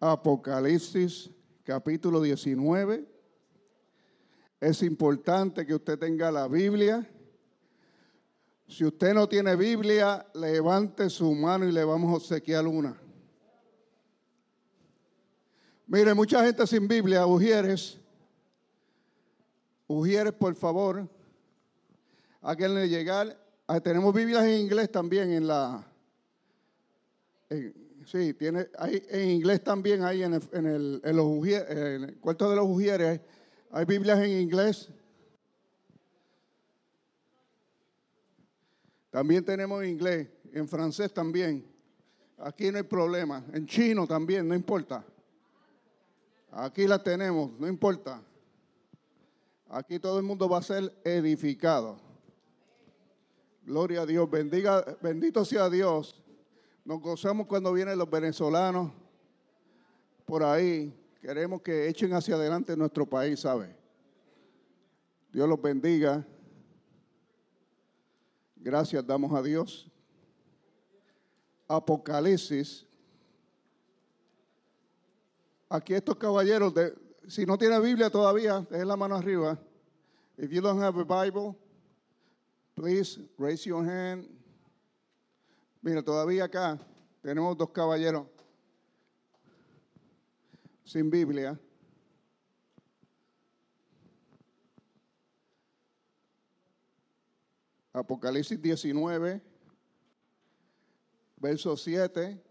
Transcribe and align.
Apocalipsis 0.00 1.30
capítulo 1.64 2.20
19. 2.20 3.04
Es 4.60 4.82
importante 4.82 5.66
que 5.66 5.74
usted 5.74 5.98
tenga 5.98 6.30
la 6.30 6.48
Biblia. 6.48 7.08
Si 8.66 8.84
usted 8.84 9.14
no 9.14 9.28
tiene 9.28 9.56
Biblia, 9.56 10.26
levante 10.34 11.08
su 11.08 11.32
mano 11.34 11.66
y 11.66 11.72
le 11.72 11.84
vamos 11.84 12.12
a 12.12 12.16
obsequiar 12.16 12.66
una. 12.66 13.00
Mire, 15.86 16.12
mucha 16.12 16.44
gente 16.44 16.66
sin 16.66 16.86
Biblia, 16.86 17.26
Ujieres. 17.26 17.98
Ujieres, 19.86 20.34
por 20.34 20.54
favor. 20.54 21.08
Háganle 22.42 22.88
llegar. 22.88 23.38
Ah, 23.66 23.80
tenemos 23.80 24.14
Biblias 24.14 24.44
en 24.44 24.60
inglés 24.60 24.92
también 24.92 25.32
en 25.32 25.46
la. 25.46 25.86
Sí, 28.10 28.34
tiene, 28.34 28.66
hay, 28.78 29.02
en 29.10 29.30
inglés 29.30 29.62
también 29.62 30.02
hay 30.02 30.22
en 30.22 30.34
el, 30.34 30.42
en 30.52 30.66
el, 30.66 31.00
en 31.04 31.16
los 31.16 32.16
cuarto 32.20 32.48
de 32.50 32.56
los 32.56 32.66
Ujieres. 32.66 33.20
Hay 33.70 33.84
Biblias 33.84 34.18
en 34.20 34.40
inglés. 34.40 34.88
También 39.10 39.44
tenemos 39.44 39.82
en 39.82 39.90
inglés, 39.90 40.28
en 40.52 40.68
francés 40.68 41.12
también. 41.12 41.64
Aquí 42.38 42.70
no 42.70 42.78
hay 42.78 42.84
problema. 42.84 43.44
En 43.52 43.66
chino 43.66 44.06
también, 44.06 44.48
no 44.48 44.54
importa. 44.54 45.04
Aquí 46.50 46.86
la 46.86 47.02
tenemos, 47.02 47.52
no 47.58 47.66
importa. 47.68 48.22
Aquí 49.68 49.98
todo 49.98 50.18
el 50.18 50.24
mundo 50.24 50.48
va 50.48 50.58
a 50.58 50.62
ser 50.62 50.92
edificado. 51.04 52.00
Gloria 53.64 54.02
a 54.02 54.06
Dios, 54.06 54.30
bendiga, 54.30 54.82
bendito 55.02 55.44
sea 55.44 55.68
Dios. 55.68 56.22
Nos 56.88 57.02
gozamos 57.02 57.46
cuando 57.46 57.70
vienen 57.74 57.98
los 57.98 58.08
venezolanos 58.08 58.90
por 60.24 60.42
ahí. 60.42 60.90
Queremos 61.20 61.60
que 61.60 61.86
echen 61.86 62.14
hacia 62.14 62.34
adelante 62.34 62.74
nuestro 62.78 63.04
país, 63.04 63.40
¿sabe? 63.40 63.76
Dios 65.30 65.46
los 65.46 65.60
bendiga. 65.60 66.26
Gracias 68.56 69.06
damos 69.06 69.34
a 69.34 69.42
Dios. 69.42 69.86
Apocalipsis 71.68 72.86
Aquí 75.68 75.92
estos 75.92 76.16
caballeros, 76.16 76.72
de, 76.72 76.94
si 77.26 77.44
no 77.44 77.58
tiene 77.58 77.78
Biblia 77.80 78.08
todavía, 78.08 78.66
dejen 78.70 78.88
la 78.88 78.96
mano 78.96 79.14
arriba. 79.14 79.58
If 80.38 80.50
you 80.50 80.62
don't 80.62 80.80
have 80.80 80.98
a 80.98 81.04
Bible, 81.04 81.54
please 82.74 83.20
raise 83.36 83.66
your 83.66 83.84
hand. 83.84 84.37
Mira, 85.80 86.02
todavía 86.02 86.44
acá 86.44 86.78
tenemos 87.22 87.56
dos 87.56 87.70
caballeros 87.70 88.26
sin 90.84 91.08
Biblia. 91.08 91.58
Apocalipsis 97.92 98.60
19, 98.60 99.40
verso 101.36 101.76
7. 101.76 102.42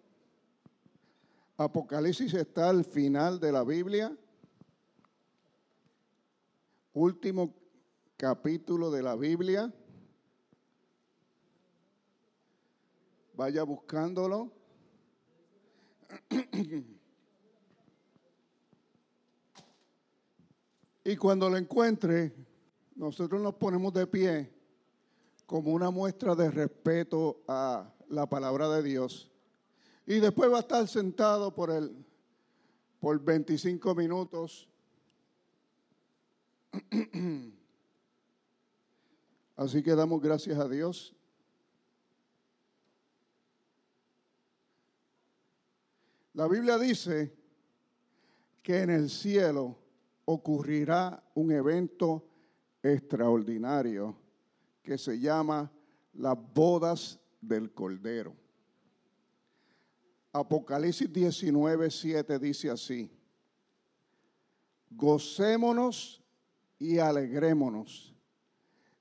Apocalipsis 1.57 2.33
está 2.33 2.69
al 2.69 2.85
final 2.85 3.39
de 3.39 3.51
la 3.51 3.63
Biblia, 3.63 4.15
último 6.93 7.55
capítulo 8.15 8.89
de 8.91 9.03
la 9.03 9.15
Biblia. 9.15 9.73
Vaya 13.37 13.61
buscándolo. 13.61 14.51
Y 21.03 21.15
cuando 21.15 21.47
lo 21.47 21.55
encuentre, 21.55 22.33
nosotros 22.95 23.39
nos 23.39 23.53
ponemos 23.53 23.93
de 23.93 24.07
pie 24.07 24.51
como 25.45 25.71
una 25.71 25.91
muestra 25.91 26.33
de 26.33 26.49
respeto 26.49 27.43
a 27.47 27.93
la 28.09 28.27
palabra 28.27 28.69
de 28.69 28.81
Dios. 28.81 29.29
Y 30.07 30.15
después 30.19 30.51
va 30.51 30.57
a 30.57 30.61
estar 30.61 30.87
sentado 30.87 31.53
por, 31.53 31.69
el, 31.69 31.95
por 32.99 33.23
25 33.23 33.93
minutos. 33.93 34.67
Así 39.55 39.83
que 39.83 39.93
damos 39.93 40.23
gracias 40.23 40.57
a 40.57 40.67
Dios. 40.67 41.16
La 46.37 46.47
Biblia 46.47 46.77
dice 46.77 47.33
que 48.61 48.83
en 48.83 48.91
el 48.91 49.09
cielo 49.09 49.75
ocurrirá 50.25 51.23
un 51.33 51.51
evento 51.51 52.29
extraordinario 52.83 54.15
que 54.83 54.99
se 54.99 55.19
llama 55.19 55.71
las 56.13 56.37
bodas 56.53 57.19
del 57.41 57.73
Cordero. 57.73 58.35
Apocalipsis 60.31 61.11
19, 61.11 61.89
7 61.89 62.37
dice 62.37 62.69
así, 62.69 63.09
gocémonos 64.91 66.23
y 66.77 66.99
alegrémonos 66.99 68.13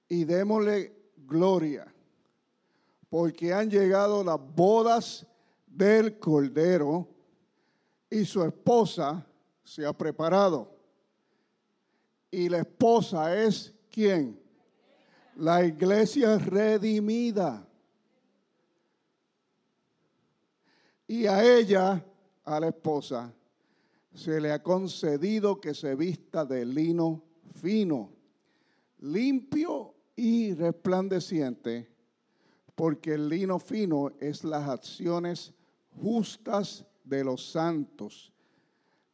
y 0.08 0.24
démosle 0.24 1.12
gloria, 1.18 1.94
porque 3.10 3.52
han 3.52 3.68
llegado 3.68 4.24
las 4.24 4.40
bodas 4.40 5.26
del 5.66 6.18
Cordero 6.18 7.12
y 8.10 8.24
su 8.24 8.42
esposa 8.44 9.26
se 9.64 9.84
ha 9.84 9.92
preparado. 9.92 10.72
Y 12.30 12.48
la 12.48 12.58
esposa 12.58 13.42
es 13.42 13.72
quién? 13.90 14.38
La 15.36 15.64
iglesia 15.64 16.38
redimida. 16.38 17.66
Y 21.08 21.26
a 21.26 21.44
ella, 21.44 22.04
a 22.44 22.60
la 22.60 22.68
esposa, 22.68 23.32
se 24.14 24.40
le 24.40 24.50
ha 24.50 24.62
concedido 24.62 25.60
que 25.60 25.74
se 25.74 25.94
vista 25.94 26.44
de 26.44 26.64
lino 26.64 27.22
fino, 27.54 28.10
limpio 29.00 29.94
y 30.16 30.54
resplandeciente, 30.54 31.88
porque 32.74 33.14
el 33.14 33.28
lino 33.28 33.58
fino 33.58 34.12
es 34.20 34.42
las 34.42 34.68
acciones 34.68 35.52
justas 36.00 36.84
de 37.06 37.24
los 37.24 37.50
santos. 37.50 38.32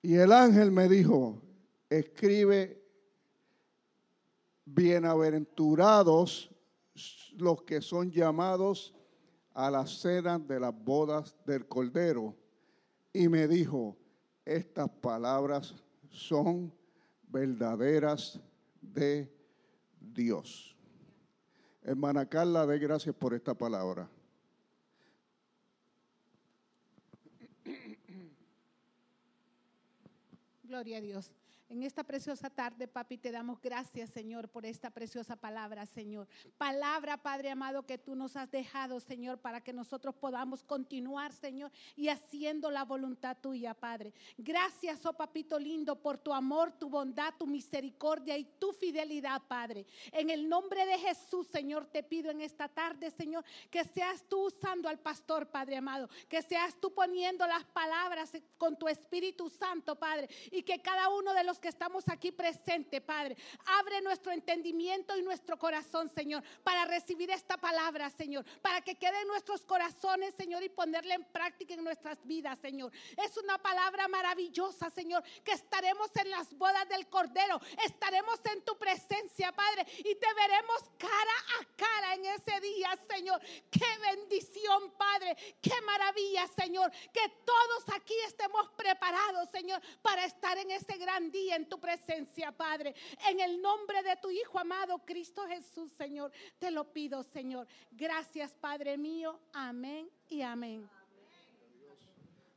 Y 0.00 0.14
el 0.14 0.32
ángel 0.32 0.72
me 0.72 0.88
dijo, 0.88 1.40
escribe, 1.88 2.82
bienaventurados 4.64 6.50
los 7.36 7.62
que 7.62 7.80
son 7.80 8.10
llamados 8.10 8.94
a 9.54 9.70
la 9.70 9.86
cena 9.86 10.38
de 10.38 10.58
las 10.58 10.74
bodas 10.74 11.36
del 11.46 11.66
Cordero 11.68 12.34
y 13.12 13.28
me 13.28 13.46
dijo, 13.46 13.96
estas 14.44 14.88
palabras 14.88 15.74
son 16.10 16.72
verdaderas 17.28 18.40
de 18.80 19.30
Dios. 20.00 20.76
Hermana 21.82 22.26
Carla, 22.26 22.66
de 22.66 22.78
gracias 22.78 23.14
por 23.14 23.34
esta 23.34 23.54
palabra. 23.54 24.08
Gloria 30.72 30.96
a 30.96 31.00
Dios. 31.02 31.41
En 31.72 31.82
esta 31.82 32.04
preciosa 32.04 32.50
tarde, 32.50 32.86
papi, 32.86 33.16
te 33.16 33.32
damos 33.32 33.58
gracias, 33.58 34.10
Señor, 34.10 34.50
por 34.50 34.66
esta 34.66 34.90
preciosa 34.90 35.36
palabra, 35.36 35.86
Señor. 35.86 36.28
Palabra, 36.58 37.16
Padre 37.16 37.50
amado, 37.50 37.86
que 37.86 37.96
tú 37.96 38.14
nos 38.14 38.36
has 38.36 38.50
dejado, 38.50 39.00
Señor, 39.00 39.38
para 39.38 39.62
que 39.62 39.72
nosotros 39.72 40.14
podamos 40.14 40.62
continuar, 40.62 41.32
Señor, 41.32 41.72
y 41.96 42.08
haciendo 42.08 42.70
la 42.70 42.84
voluntad 42.84 43.38
tuya, 43.40 43.72
Padre. 43.72 44.12
Gracias, 44.36 45.06
oh 45.06 45.14
papito 45.14 45.58
lindo, 45.58 45.96
por 45.96 46.18
tu 46.18 46.34
amor, 46.34 46.72
tu 46.72 46.90
bondad, 46.90 47.32
tu 47.38 47.46
misericordia 47.46 48.36
y 48.36 48.44
tu 48.44 48.74
fidelidad, 48.74 49.40
Padre. 49.48 49.86
En 50.12 50.28
el 50.28 50.46
nombre 50.50 50.84
de 50.84 50.98
Jesús, 50.98 51.46
Señor, 51.46 51.86
te 51.86 52.02
pido 52.02 52.30
en 52.30 52.42
esta 52.42 52.68
tarde, 52.68 53.10
Señor, 53.10 53.46
que 53.70 53.82
seas 53.84 54.28
tú 54.28 54.48
usando 54.48 54.90
al 54.90 54.98
pastor, 54.98 55.48
Padre 55.48 55.78
amado, 55.78 56.10
que 56.28 56.42
seas 56.42 56.78
tú 56.78 56.92
poniendo 56.92 57.46
las 57.46 57.64
palabras 57.64 58.30
con 58.58 58.76
tu 58.76 58.88
Espíritu 58.88 59.48
Santo, 59.48 59.98
Padre, 59.98 60.28
y 60.50 60.62
que 60.64 60.82
cada 60.82 61.08
uno 61.08 61.32
de 61.32 61.44
los 61.44 61.61
que 61.62 61.68
estamos 61.68 62.06
aquí 62.08 62.32
presentes, 62.32 63.00
Padre. 63.00 63.36
Abre 63.64 64.02
nuestro 64.02 64.32
entendimiento 64.32 65.16
y 65.16 65.22
nuestro 65.22 65.56
corazón, 65.56 66.10
Señor, 66.14 66.42
para 66.64 66.84
recibir 66.84 67.30
esta 67.30 67.56
palabra, 67.56 68.10
Señor, 68.10 68.44
para 68.60 68.80
que 68.82 68.96
quede 68.96 69.22
en 69.22 69.28
nuestros 69.28 69.64
corazones, 69.64 70.34
Señor, 70.34 70.62
y 70.64 70.68
ponerla 70.68 71.14
en 71.14 71.24
práctica 71.24 71.74
en 71.74 71.84
nuestras 71.84 72.26
vidas, 72.26 72.58
Señor. 72.58 72.92
Es 73.16 73.36
una 73.38 73.58
palabra 73.58 74.08
maravillosa, 74.08 74.90
Señor, 74.90 75.22
que 75.44 75.52
estaremos 75.52 76.10
en 76.16 76.30
las 76.30 76.52
bodas 76.58 76.86
del 76.88 77.08
Cordero, 77.08 77.60
estaremos 77.84 78.40
en 78.52 78.62
tu 78.62 78.76
presencia, 78.76 79.52
Padre, 79.52 79.86
y 79.98 80.14
te 80.16 80.34
veremos 80.34 80.82
cara 80.98 81.36
a 81.60 81.76
cara 81.76 82.14
en 82.14 82.24
ese 82.26 82.60
día, 82.60 82.98
Señor. 83.08 83.40
Qué 83.70 83.98
bendición, 84.10 84.92
Padre, 84.98 85.36
qué 85.60 85.80
maravilla, 85.82 86.48
Señor, 86.48 86.90
que 87.12 87.28
todos 87.44 87.84
aquí 87.94 88.14
estemos 88.26 88.68
preparados, 88.70 89.48
Señor, 89.50 89.80
para 90.02 90.24
estar 90.24 90.58
en 90.58 90.72
ese 90.72 90.96
gran 90.96 91.30
día 91.30 91.51
en 91.54 91.68
tu 91.68 91.78
presencia, 91.78 92.52
Padre. 92.52 92.94
En 93.30 93.40
el 93.40 93.60
nombre 93.60 94.02
de 94.02 94.16
tu 94.20 94.30
Hijo 94.30 94.58
amado, 94.58 94.98
Cristo 95.04 95.42
Jesús, 95.46 95.92
Señor, 95.92 96.32
te 96.58 96.70
lo 96.70 96.92
pido, 96.92 97.22
Señor. 97.22 97.66
Gracias, 97.90 98.52
Padre 98.54 98.96
mío. 98.98 99.38
Amén 99.52 100.08
y 100.28 100.42
amén. 100.42 100.88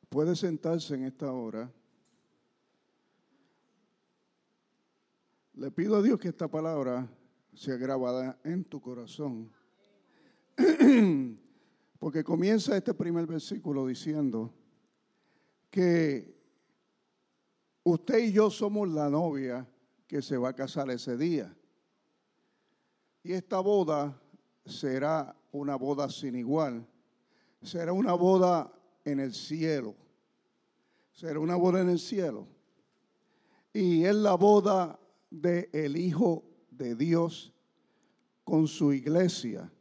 Puede 0.10 0.36
sentarse 0.36 0.96
en 0.96 1.06
esta 1.06 1.32
hora. 1.32 1.72
Le 5.54 5.72
pido 5.72 5.96
a 5.96 6.02
Dios 6.02 6.20
que 6.20 6.28
esta 6.30 6.48
palabra 6.48 7.08
sea 7.54 7.78
grabada 7.78 8.40
en 8.44 8.64
tu 8.64 8.82
corazón. 8.82 9.52
Porque 12.00 12.24
comienza 12.24 12.76
este 12.76 12.94
primer 12.94 13.26
versículo 13.26 13.88
diciendo 13.88 14.54
que 15.70 16.35
usted 17.86 18.18
y 18.18 18.34
yo 18.34 18.50
somos 18.50 18.90
la 18.90 19.10
novia 19.10 19.66
que 20.08 20.22
se 20.22 20.38
va 20.38 20.50
a 20.50 20.54
casar 20.54 20.90
ese 20.90 21.16
día. 21.16 21.56
Y 23.24 23.34
esta 23.34 23.60
boda 23.60 24.20
será 24.66 25.36
una 25.52 25.76
boda 25.76 26.10
sin 26.10 26.36
igual. 26.36 26.86
Será 27.62 27.94
una 27.94 28.14
boda 28.14 28.72
en 29.04 29.20
el 29.20 29.34
cielo. 29.34 29.96
Será 31.14 31.40
una 31.40 31.56
boda 31.56 31.82
en 31.82 31.90
el 31.90 32.00
cielo. 32.00 32.48
Y 33.72 34.04
es 34.04 34.16
la 34.16 34.36
boda 34.36 35.00
del 35.30 35.70
el 35.72 35.98
Hijo 35.98 36.44
de 36.72 36.96
Dios 36.96 37.54
con 38.44 38.68
su 38.68 38.94
iglesia. 38.94 39.72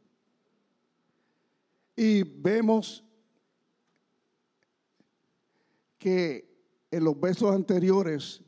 Y 1.95 2.23
vemos 2.23 3.03
que 5.97 6.54
en 6.95 7.03
los 7.03 7.19
versos 7.19 7.53
anteriores 7.53 8.41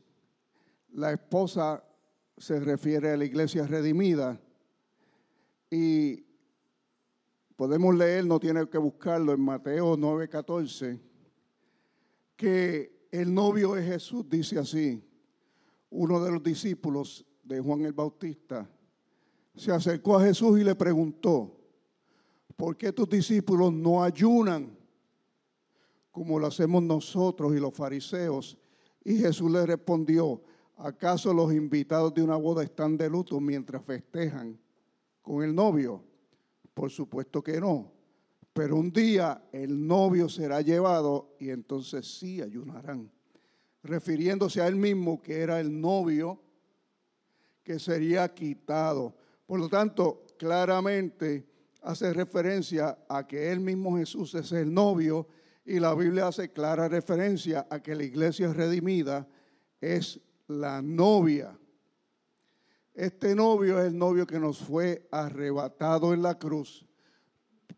la 0.94 1.12
esposa 1.12 1.84
se 2.38 2.58
refiere 2.58 3.10
a 3.10 3.16
la 3.18 3.26
iglesia 3.26 3.66
redimida. 3.66 4.40
Y 5.70 6.24
podemos 7.56 7.94
leer, 7.94 8.24
no 8.24 8.40
tiene 8.40 8.66
que 8.70 8.78
buscarlo, 8.78 9.34
en 9.34 9.42
Mateo 9.42 9.98
9:14, 9.98 10.98
que 12.36 13.08
el 13.10 13.34
novio 13.34 13.74
de 13.74 13.82
Jesús 13.82 14.24
dice 14.26 14.58
así, 14.58 15.04
uno 15.90 16.24
de 16.24 16.30
los 16.30 16.42
discípulos 16.42 17.26
de 17.44 17.60
Juan 17.60 17.84
el 17.84 17.92
Bautista, 17.92 18.66
se 19.54 19.72
acercó 19.72 20.16
a 20.16 20.24
Jesús 20.24 20.58
y 20.58 20.64
le 20.64 20.74
preguntó, 20.74 21.54
¿por 22.56 22.78
qué 22.78 22.94
tus 22.94 23.10
discípulos 23.10 23.74
no 23.74 24.02
ayunan 24.02 24.77
como 26.10 26.38
lo 26.38 26.46
hacemos 26.46 26.82
nosotros 26.82 27.54
y 27.54 27.60
los 27.60 27.74
fariseos? 27.74 28.58
Y 29.04 29.16
Jesús 29.18 29.50
le 29.50 29.64
respondió, 29.66 30.42
¿acaso 30.76 31.32
los 31.32 31.52
invitados 31.52 32.14
de 32.14 32.22
una 32.22 32.36
boda 32.36 32.62
están 32.62 32.96
de 32.96 33.08
luto 33.08 33.40
mientras 33.40 33.84
festejan 33.84 34.58
con 35.22 35.42
el 35.42 35.54
novio? 35.54 36.04
Por 36.74 36.90
supuesto 36.90 37.42
que 37.42 37.60
no. 37.60 37.92
Pero 38.52 38.76
un 38.76 38.92
día 38.92 39.44
el 39.52 39.86
novio 39.86 40.28
será 40.28 40.60
llevado 40.60 41.36
y 41.38 41.50
entonces 41.50 42.18
sí 42.18 42.42
ayunarán. 42.42 43.10
Refiriéndose 43.82 44.60
a 44.60 44.66
él 44.66 44.76
mismo 44.76 45.22
que 45.22 45.40
era 45.40 45.60
el 45.60 45.80
novio 45.80 46.42
que 47.62 47.78
sería 47.78 48.32
quitado. 48.34 49.14
Por 49.46 49.60
lo 49.60 49.68
tanto, 49.68 50.24
claramente 50.38 51.46
hace 51.82 52.12
referencia 52.12 52.98
a 53.08 53.26
que 53.26 53.52
él 53.52 53.60
mismo 53.60 53.96
Jesús 53.96 54.34
es 54.34 54.52
el 54.52 54.72
novio 54.72 55.28
y 55.68 55.80
la 55.80 55.94
Biblia 55.94 56.28
hace 56.28 56.50
clara 56.50 56.88
referencia 56.88 57.66
a 57.68 57.80
que 57.80 57.94
la 57.94 58.02
iglesia 58.02 58.50
redimida 58.54 59.28
es 59.82 60.18
la 60.46 60.80
novia. 60.80 61.58
Este 62.94 63.34
novio 63.34 63.78
es 63.78 63.88
el 63.88 63.98
novio 63.98 64.26
que 64.26 64.40
nos 64.40 64.58
fue 64.58 65.06
arrebatado 65.10 66.14
en 66.14 66.22
la 66.22 66.38
cruz, 66.38 66.86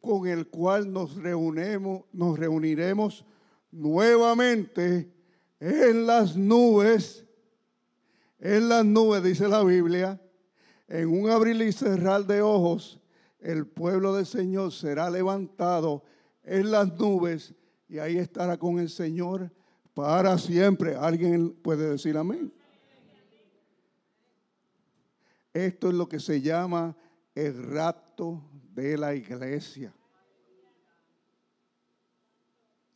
con 0.00 0.28
el 0.28 0.46
cual 0.46 0.92
nos 0.92 1.16
reunimos, 1.16 2.04
nos 2.12 2.38
reuniremos 2.38 3.24
nuevamente 3.72 5.12
en 5.58 6.06
las 6.06 6.36
nubes, 6.36 7.26
en 8.38 8.68
las 8.68 8.84
nubes, 8.84 9.24
dice 9.24 9.48
la 9.48 9.64
Biblia, 9.64 10.20
en 10.86 11.08
un 11.08 11.28
abrir 11.28 11.60
y 11.60 11.72
cerrar 11.72 12.24
de 12.24 12.40
ojos, 12.40 13.00
el 13.40 13.66
pueblo 13.66 14.14
del 14.14 14.26
Señor 14.26 14.70
será 14.70 15.10
levantado 15.10 16.04
en 16.44 16.70
las 16.70 16.96
nubes 16.96 17.52
y 17.90 17.98
ahí 17.98 18.16
estará 18.16 18.56
con 18.56 18.78
el 18.78 18.88
Señor 18.88 19.52
para 19.92 20.38
siempre. 20.38 20.94
¿Alguien 20.94 21.52
puede 21.52 21.90
decir 21.90 22.16
amén? 22.16 22.52
Esto 25.52 25.88
es 25.88 25.94
lo 25.94 26.08
que 26.08 26.20
se 26.20 26.40
llama 26.40 26.96
el 27.34 27.62
rapto 27.62 28.42
de 28.72 28.96
la 28.96 29.14
iglesia. 29.14 29.92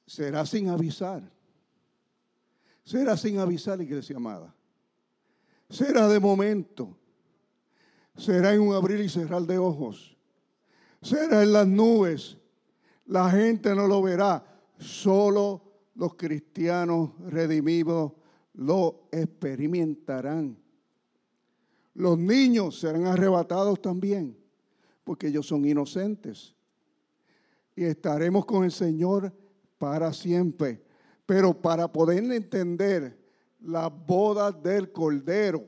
Será 0.06 0.46
sin 0.46 0.68
avisar. 0.68 1.28
Será 2.84 3.16
sin 3.16 3.38
avisar, 3.38 3.80
iglesia 3.80 4.16
amada. 4.16 4.54
Será 5.68 6.06
de 6.06 6.20
momento 6.20 6.96
será 8.16 8.54
en 8.54 8.60
un 8.60 8.74
abrir 8.74 9.00
y 9.00 9.08
cerrar 9.08 9.42
de 9.42 9.58
ojos, 9.58 10.16
será 11.02 11.42
en 11.42 11.52
las 11.52 11.66
nubes. 11.66 12.36
La 13.06 13.30
gente 13.30 13.74
no 13.74 13.86
lo 13.86 14.00
verá, 14.00 14.44
solo 14.84 15.62
los 15.94 16.14
cristianos 16.14 17.10
redimidos 17.28 18.12
lo 18.54 19.08
experimentarán. 19.10 20.56
Los 21.94 22.18
niños 22.18 22.80
serán 22.80 23.06
arrebatados 23.06 23.80
también, 23.80 24.36
porque 25.04 25.28
ellos 25.28 25.46
son 25.46 25.64
inocentes. 25.64 26.54
Y 27.76 27.84
estaremos 27.84 28.44
con 28.44 28.64
el 28.64 28.72
Señor 28.72 29.32
para 29.78 30.12
siempre. 30.12 30.82
Pero 31.26 31.54
para 31.54 31.90
poder 31.90 32.22
entender 32.32 33.18
la 33.60 33.88
boda 33.88 34.52
del 34.52 34.92
Cordero, 34.92 35.64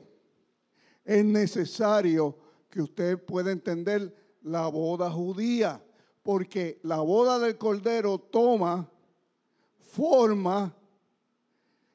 es 1.03 1.23
necesario 1.23 2.37
que 2.69 2.81
usted 2.81 3.23
pueda 3.23 3.51
entender 3.51 4.13
la 4.43 4.67
boda 4.67 5.09
judía, 5.09 5.81
porque 6.23 6.79
la 6.83 6.99
boda 6.99 7.39
del 7.39 7.57
Cordero 7.57 8.19
toma 8.19 8.89
forma 9.97 10.71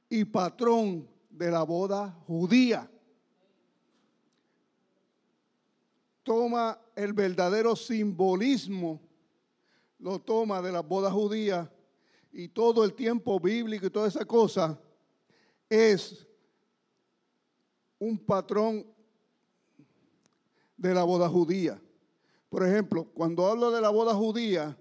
y 0.09 0.25
patrón 0.25 1.09
de 1.31 1.53
la 1.53 1.63
boda 1.63 2.11
judía. 2.27 2.91
Toma 6.25 6.77
el 6.97 7.13
verdadero 7.13 7.77
simbolismo, 7.77 9.01
lo 10.01 10.19
toma 10.19 10.61
de 10.61 10.73
la 10.73 10.81
boda 10.81 11.13
judía 11.13 11.73
y 12.33 12.49
todo 12.49 12.85
el 12.85 12.93
tiempo 12.93 13.39
bíblico 13.39 13.87
y 13.87 13.91
toda 13.91 14.09
esa 14.09 14.25
cosa 14.25 14.77
es 15.69 16.27
un 18.01 18.19
patrón 18.19 18.85
de 20.77 20.93
la 20.93 21.05
boda 21.05 21.29
judía. 21.29 21.81
Por 22.49 22.67
ejemplo, 22.67 23.05
cuando 23.15 23.47
hablo 23.47 23.71
de 23.71 23.81
la 23.81 23.91
boda 23.91 24.13
judía, 24.13 24.77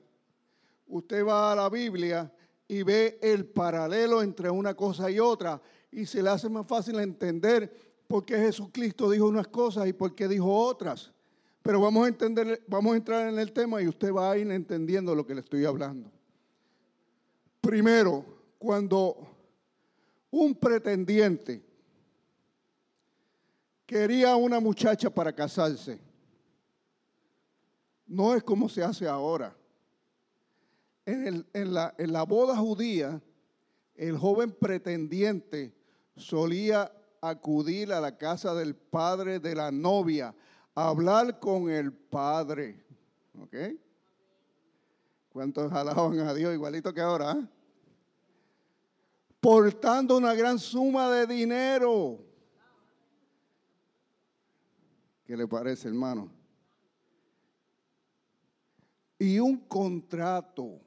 usted 0.87 1.23
va 1.23 1.51
a 1.51 1.55
la 1.55 1.69
Biblia 1.69 2.33
y 2.71 2.83
ve 2.83 3.19
el 3.21 3.47
paralelo 3.47 4.21
entre 4.21 4.49
una 4.49 4.75
cosa 4.75 5.11
y 5.11 5.19
otra 5.19 5.61
y 5.91 6.05
se 6.05 6.23
le 6.23 6.29
hace 6.29 6.47
más 6.47 6.65
fácil 6.65 7.01
entender 7.01 7.69
por 8.07 8.23
qué 8.23 8.37
Jesucristo 8.37 9.11
dijo 9.11 9.27
unas 9.27 9.49
cosas 9.49 9.89
y 9.89 9.93
por 9.93 10.15
qué 10.15 10.25
dijo 10.25 10.49
otras. 10.49 11.11
Pero 11.61 11.81
vamos 11.81 12.05
a 12.05 12.07
entender, 12.07 12.63
vamos 12.67 12.93
a 12.93 12.95
entrar 12.95 13.27
en 13.27 13.37
el 13.39 13.51
tema 13.51 13.81
y 13.81 13.89
usted 13.89 14.13
va 14.13 14.31
a 14.31 14.37
ir 14.37 14.49
entendiendo 14.49 15.13
lo 15.13 15.27
que 15.27 15.35
le 15.35 15.41
estoy 15.41 15.65
hablando. 15.65 16.09
Primero, 17.59 18.23
cuando 18.57 19.17
un 20.29 20.55
pretendiente 20.55 21.61
quería 23.85 24.33
una 24.37 24.61
muchacha 24.61 25.09
para 25.09 25.35
casarse. 25.35 25.99
No 28.07 28.33
es 28.33 28.41
como 28.43 28.69
se 28.69 28.81
hace 28.81 29.09
ahora. 29.09 29.53
En, 31.11 31.73
la, 31.73 31.93
en 31.97 32.13
la 32.13 32.23
boda 32.23 32.55
judía, 32.55 33.21
el 33.95 34.17
joven 34.17 34.51
pretendiente 34.51 35.75
solía 36.15 36.91
acudir 37.19 37.91
a 37.91 37.99
la 37.99 38.17
casa 38.17 38.53
del 38.55 38.75
padre 38.75 39.39
de 39.39 39.55
la 39.55 39.71
novia, 39.71 40.33
hablar 40.73 41.39
con 41.39 41.69
el 41.69 41.91
padre. 41.91 42.83
¿Ok? 43.41 43.55
¿Cuántos 45.29 45.71
alaban 45.71 46.19
a 46.19 46.33
Dios 46.33 46.53
igualito 46.53 46.93
que 46.93 47.01
ahora? 47.01 47.33
¿eh? 47.33 47.47
Portando 49.39 50.17
una 50.17 50.33
gran 50.33 50.59
suma 50.59 51.09
de 51.09 51.27
dinero. 51.27 52.23
¿Qué 55.25 55.35
le 55.35 55.47
parece, 55.47 55.87
hermano? 55.87 56.29
Y 59.19 59.39
un 59.39 59.57
contrato 59.57 60.81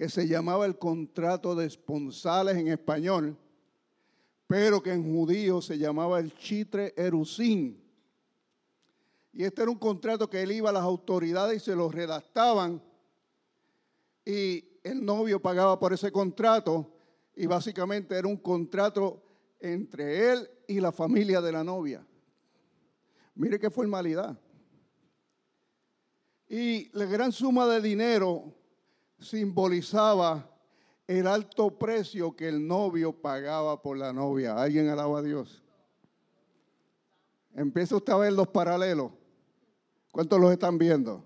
que 0.00 0.08
se 0.08 0.26
llamaba 0.26 0.64
el 0.64 0.78
contrato 0.78 1.54
de 1.54 1.66
esponsales 1.66 2.56
en 2.56 2.68
español, 2.68 3.36
pero 4.46 4.82
que 4.82 4.94
en 4.94 5.04
judío 5.04 5.60
se 5.60 5.76
llamaba 5.76 6.20
el 6.20 6.34
chitre 6.38 6.94
erusín. 6.96 7.84
Y 9.30 9.44
este 9.44 9.60
era 9.60 9.70
un 9.70 9.76
contrato 9.76 10.30
que 10.30 10.40
él 10.40 10.52
iba 10.52 10.70
a 10.70 10.72
las 10.72 10.84
autoridades 10.84 11.58
y 11.58 11.60
se 11.62 11.76
lo 11.76 11.90
redactaban 11.90 12.82
y 14.24 14.64
el 14.82 15.04
novio 15.04 15.38
pagaba 15.42 15.78
por 15.78 15.92
ese 15.92 16.10
contrato 16.10 16.90
y 17.36 17.44
básicamente 17.44 18.16
era 18.16 18.26
un 18.26 18.38
contrato 18.38 19.22
entre 19.58 20.32
él 20.32 20.50
y 20.66 20.80
la 20.80 20.92
familia 20.92 21.42
de 21.42 21.52
la 21.52 21.62
novia. 21.62 22.06
Mire 23.34 23.58
qué 23.58 23.68
formalidad. 23.68 24.40
Y 26.48 26.88
la 26.96 27.04
gran 27.04 27.32
suma 27.32 27.66
de 27.66 27.82
dinero 27.82 28.59
simbolizaba 29.20 30.50
el 31.06 31.26
alto 31.26 31.78
precio 31.78 32.34
que 32.34 32.48
el 32.48 32.66
novio 32.66 33.12
pagaba 33.12 33.80
por 33.82 33.98
la 33.98 34.12
novia. 34.12 34.60
¿Alguien 34.60 34.88
alaba 34.88 35.18
a 35.18 35.22
Dios? 35.22 35.62
Empieza 37.54 37.96
usted 37.96 38.12
a 38.12 38.18
ver 38.18 38.32
los 38.32 38.48
paralelos. 38.48 39.10
¿Cuántos 40.12 40.40
los 40.40 40.52
están 40.52 40.78
viendo? 40.78 41.24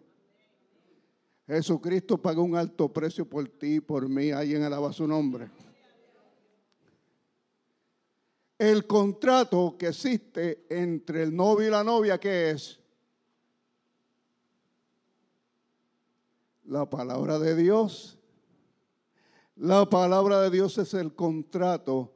Jesucristo 1.47 2.17
pagó 2.17 2.43
un 2.43 2.57
alto 2.57 2.93
precio 2.93 3.29
por 3.29 3.47
ti 3.49 3.77
y 3.77 3.81
por 3.81 4.09
mí. 4.09 4.31
Alguien 4.31 4.63
alaba 4.63 4.93
su 4.93 5.07
nombre. 5.07 5.51
El 8.59 8.87
contrato 8.87 9.77
que 9.79 9.89
existe 9.89 10.65
entre 10.71 11.23
el 11.23 11.35
novio 11.35 11.69
y 11.69 11.71
la 11.71 11.85
novia, 11.85 12.19
¿qué 12.19 12.51
es? 12.51 12.81
La 16.65 16.89
palabra 16.89 17.39
de 17.39 17.55
Dios. 17.57 18.19
La 19.57 19.89
palabra 19.89 20.41
de 20.41 20.51
Dios 20.51 20.79
es 20.79 20.95
el 20.95 21.15
contrato 21.15 22.15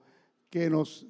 que 0.48 0.70
nos 0.70 1.06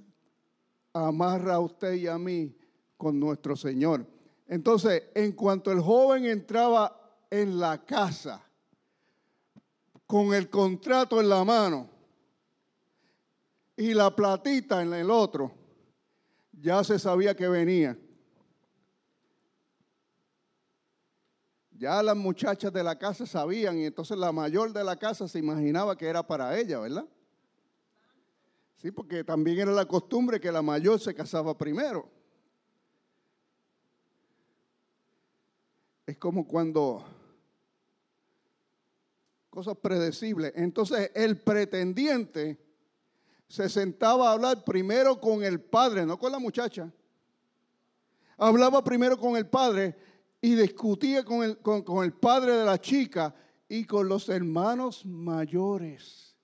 amarra 0.92 1.54
a 1.54 1.61
usted 1.61 1.95
y 1.95 2.09
a 2.09 2.18
mí 2.18 2.57
con 2.97 3.21
nuestro 3.21 3.54
Señor. 3.54 4.04
Entonces, 4.49 5.04
en 5.14 5.33
cuanto 5.33 5.71
el 5.71 5.80
joven 5.80 6.25
entraba 6.26 7.00
en 7.30 7.61
la 7.61 7.85
casa 7.85 8.45
con 10.07 10.35
el 10.35 10.50
contrato 10.50 11.21
en 11.21 11.28
la 11.28 11.45
mano 11.45 11.88
y 13.76 13.95
la 13.95 14.14
platita 14.16 14.83
en 14.83 14.92
el 14.95 15.11
otro, 15.11 15.52
ya 16.50 16.83
se 16.83 16.99
sabía 16.99 17.37
que 17.37 17.47
venía. 17.47 17.97
Ya 21.78 22.02
las 22.02 22.16
muchachas 22.16 22.73
de 22.73 22.82
la 22.82 22.99
casa 22.99 23.25
sabían 23.25 23.78
y 23.78 23.85
entonces 23.85 24.18
la 24.18 24.32
mayor 24.32 24.73
de 24.73 24.82
la 24.82 24.97
casa 24.97 25.28
se 25.28 25.38
imaginaba 25.38 25.97
que 25.97 26.06
era 26.06 26.26
para 26.26 26.58
ella, 26.58 26.80
¿verdad? 26.80 27.06
Sí, 28.78 28.90
porque 28.90 29.23
también 29.23 29.61
era 29.61 29.70
la 29.70 29.87
costumbre 29.87 30.40
que 30.40 30.50
la 30.50 30.61
mayor 30.61 30.99
se 30.99 31.14
casaba 31.14 31.56
primero. 31.56 32.11
Es 36.04 36.18
como 36.18 36.49
cuando 36.49 37.04
cosas 39.49 39.76
predecibles. 39.76 40.52
Entonces 40.56 41.12
el 41.14 41.40
pretendiente 41.40 42.58
se 43.47 43.68
sentaba 43.68 44.30
a 44.30 44.32
hablar 44.32 44.64
primero 44.64 45.20
con 45.20 45.44
el 45.44 45.61
padre, 45.61 46.04
no 46.04 46.18
con 46.18 46.32
la 46.32 46.40
muchacha. 46.40 46.92
Hablaba 48.37 48.82
primero 48.82 49.16
con 49.16 49.37
el 49.37 49.47
padre 49.47 50.07
y 50.40 50.54
discutía 50.54 51.25
con 51.25 51.42
el, 51.42 51.59
con, 51.59 52.04
el 52.04 52.12
padre 52.12 52.52
de 52.52 52.64
la 52.64 52.80
chica 52.80 53.35
y 53.68 53.85
con 53.85 54.09
los 54.09 54.28
hermanos 54.28 55.04
mayores. 55.04 56.37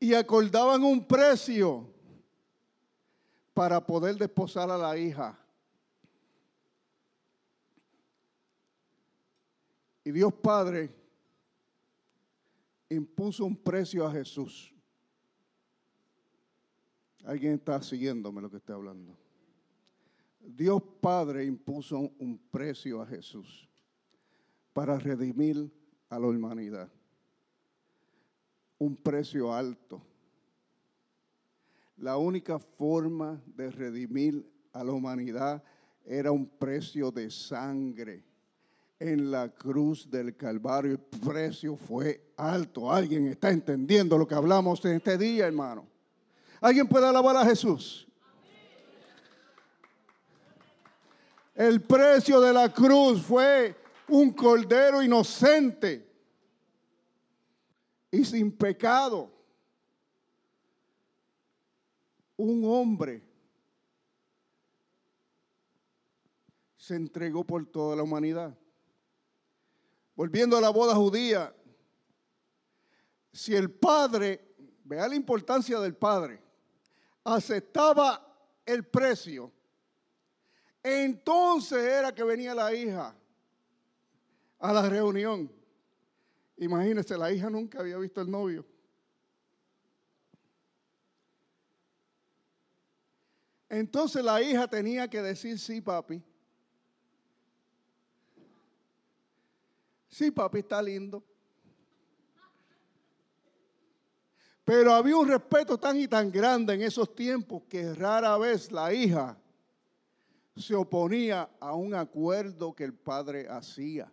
Y 0.00 0.14
acordaban 0.14 0.82
un 0.82 1.06
precio 1.06 1.92
para 3.54 3.84
poder 3.84 4.16
desposar 4.16 4.70
a 4.70 4.78
la 4.78 4.96
hija. 4.96 5.38
Y 10.04 10.12
Dios 10.12 10.32
Padre 10.32 10.94
impuso 12.88 13.44
un 13.44 13.56
precio 13.56 14.06
a 14.06 14.12
Jesús. 14.12 14.72
Alguien 17.24 17.54
está 17.54 17.82
siguiéndome 17.82 18.40
lo 18.40 18.48
que 18.48 18.56
estoy 18.56 18.74
hablando. 18.74 19.27
Dios 20.56 20.82
Padre 21.00 21.44
impuso 21.44 21.98
un 22.18 22.38
precio 22.50 23.02
a 23.02 23.06
Jesús 23.06 23.68
para 24.72 24.98
redimir 24.98 25.70
a 26.08 26.18
la 26.18 26.26
humanidad. 26.26 26.88
Un 28.78 28.96
precio 28.96 29.52
alto. 29.52 30.00
La 31.98 32.16
única 32.16 32.58
forma 32.58 33.42
de 33.44 33.70
redimir 33.70 34.50
a 34.72 34.82
la 34.82 34.92
humanidad 34.92 35.62
era 36.06 36.32
un 36.32 36.46
precio 36.46 37.10
de 37.10 37.30
sangre. 37.30 38.24
En 38.98 39.30
la 39.30 39.50
cruz 39.50 40.10
del 40.10 40.34
Calvario 40.34 40.92
el 40.92 40.98
precio 40.98 41.76
fue 41.76 42.32
alto. 42.38 42.90
¿Alguien 42.90 43.26
está 43.26 43.50
entendiendo 43.50 44.16
lo 44.16 44.26
que 44.26 44.34
hablamos 44.34 44.82
en 44.86 44.96
este 44.96 45.18
día, 45.18 45.46
hermano? 45.46 45.86
¿Alguien 46.60 46.88
puede 46.88 47.06
alabar 47.06 47.36
a 47.36 47.44
Jesús? 47.44 48.07
El 51.58 51.82
precio 51.82 52.40
de 52.40 52.52
la 52.52 52.72
cruz 52.72 53.20
fue 53.20 53.74
un 54.06 54.30
cordero 54.30 55.02
inocente 55.02 56.08
y 58.12 58.24
sin 58.24 58.56
pecado. 58.56 59.28
Un 62.36 62.62
hombre 62.64 63.24
se 66.76 66.94
entregó 66.94 67.42
por 67.42 67.66
toda 67.66 67.96
la 67.96 68.04
humanidad. 68.04 68.56
Volviendo 70.14 70.56
a 70.56 70.60
la 70.60 70.70
boda 70.70 70.94
judía, 70.94 71.52
si 73.32 73.56
el 73.56 73.68
padre, 73.68 74.54
vea 74.84 75.08
la 75.08 75.16
importancia 75.16 75.80
del 75.80 75.96
padre, 75.96 76.40
aceptaba 77.24 78.32
el 78.64 78.86
precio, 78.86 79.52
entonces 80.82 81.78
era 81.78 82.14
que 82.14 82.22
venía 82.22 82.54
la 82.54 82.74
hija 82.74 83.14
a 84.58 84.72
la 84.72 84.88
reunión. 84.88 85.50
Imagínense, 86.56 87.16
la 87.16 87.32
hija 87.32 87.48
nunca 87.48 87.80
había 87.80 87.96
visto 87.98 88.20
el 88.20 88.30
novio. 88.30 88.66
Entonces 93.68 94.24
la 94.24 94.40
hija 94.42 94.66
tenía 94.66 95.08
que 95.08 95.20
decir, 95.20 95.58
sí, 95.58 95.80
papi. 95.80 96.22
Sí, 100.08 100.30
papi, 100.30 100.60
está 100.60 100.82
lindo. 100.82 101.22
Pero 104.64 104.92
había 104.92 105.16
un 105.16 105.28
respeto 105.28 105.78
tan 105.78 105.96
y 105.96 106.08
tan 106.08 106.30
grande 106.30 106.74
en 106.74 106.82
esos 106.82 107.14
tiempos 107.14 107.62
que 107.68 107.94
rara 107.94 108.36
vez 108.36 108.72
la 108.72 108.92
hija 108.92 109.38
se 110.58 110.74
oponía 110.74 111.48
a 111.60 111.74
un 111.74 111.94
acuerdo 111.94 112.74
que 112.74 112.84
el 112.84 112.94
padre 112.94 113.48
hacía. 113.48 114.12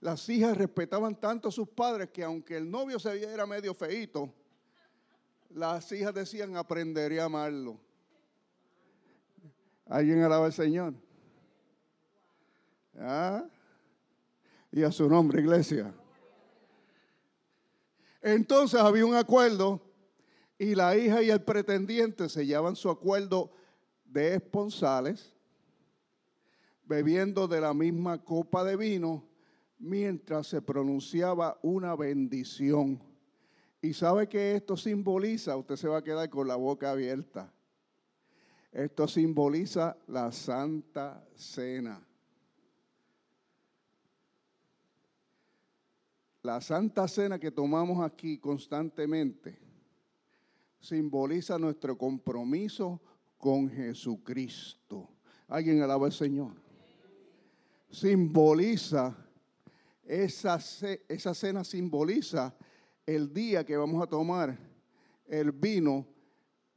Las 0.00 0.28
hijas 0.28 0.56
respetaban 0.56 1.14
tanto 1.14 1.48
a 1.48 1.52
sus 1.52 1.68
padres 1.68 2.10
que 2.10 2.24
aunque 2.24 2.56
el 2.56 2.68
novio 2.68 2.98
se 2.98 3.14
viera 3.14 3.46
medio 3.46 3.74
feito, 3.74 4.32
las 5.50 5.92
hijas 5.92 6.12
decían 6.14 6.56
aprenderé 6.56 7.20
a 7.20 7.26
amarlo. 7.26 7.78
¿Alguien 9.86 10.22
alaba 10.22 10.46
al 10.46 10.52
Señor? 10.52 10.94
¿Ah? 12.98 13.44
Y 14.72 14.82
a 14.82 14.90
su 14.90 15.08
nombre, 15.08 15.40
iglesia. 15.40 15.94
Entonces 18.22 18.80
había 18.80 19.04
un 19.04 19.14
acuerdo 19.14 19.80
y 20.58 20.74
la 20.74 20.96
hija 20.96 21.22
y 21.22 21.30
el 21.30 21.42
pretendiente 21.42 22.28
sellaban 22.28 22.74
su 22.74 22.88
acuerdo 22.88 23.52
de 24.12 24.34
esponsales, 24.34 25.34
bebiendo 26.84 27.48
de 27.48 27.60
la 27.60 27.72
misma 27.72 28.22
copa 28.22 28.62
de 28.64 28.76
vino, 28.76 29.24
mientras 29.78 30.46
se 30.46 30.60
pronunciaba 30.60 31.58
una 31.62 31.96
bendición. 31.96 33.00
¿Y 33.80 33.94
sabe 33.94 34.28
que 34.28 34.54
esto 34.54 34.76
simboliza? 34.76 35.56
Usted 35.56 35.76
se 35.76 35.88
va 35.88 35.98
a 35.98 36.04
quedar 36.04 36.28
con 36.28 36.46
la 36.46 36.56
boca 36.56 36.90
abierta. 36.90 37.52
Esto 38.70 39.08
simboliza 39.08 39.96
la 40.06 40.30
Santa 40.30 41.26
Cena. 41.34 42.06
La 46.42 46.60
Santa 46.60 47.08
Cena 47.08 47.38
que 47.38 47.50
tomamos 47.50 48.04
aquí 48.04 48.38
constantemente 48.38 49.58
simboliza 50.80 51.58
nuestro 51.58 51.96
compromiso 51.96 53.00
con 53.42 53.68
Jesucristo. 53.68 55.10
Alguien 55.48 55.82
alaba 55.82 56.06
al 56.06 56.12
Señor. 56.12 56.52
Simboliza, 57.90 59.16
esa, 60.04 60.60
esa 61.08 61.34
cena 61.34 61.64
simboliza 61.64 62.54
el 63.04 63.34
día 63.34 63.64
que 63.64 63.76
vamos 63.76 64.00
a 64.00 64.06
tomar 64.06 64.56
el 65.26 65.50
vino 65.50 66.06